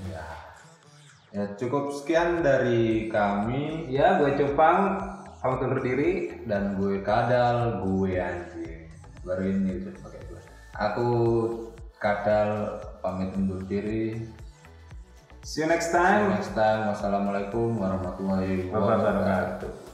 ya 0.07 0.27
ya 1.31 1.43
cukup 1.55 1.91
sekian 1.91 2.39
dari 2.39 3.07
kami 3.07 3.87
Iya 3.87 4.19
gue 4.19 4.35
cupang, 4.35 4.99
pamit 5.39 5.59
undur 5.63 5.79
diri. 5.79 6.11
dan 6.43 6.75
gue 6.75 6.99
kadal 7.03 7.83
gue 7.83 8.15
anjing 8.15 8.87
baru 9.23 9.43
ini 9.45 9.71
udah 9.83 9.93
pakai 9.99 10.21
gue 10.27 10.41
aku 10.75 11.07
kadal 11.97 12.49
pamit 12.99 13.31
undur 13.31 13.63
diri 13.63 14.27
See 15.45 15.61
you 15.61 15.67
next 15.67 15.91
See 15.91 15.97
you 15.97 16.01
time. 16.01 16.33
next 16.33 16.51
time 16.51 16.87
wassalamualaikum 16.89 17.77
warahmatullahi 17.77 18.71
wabarakatuh 18.71 19.84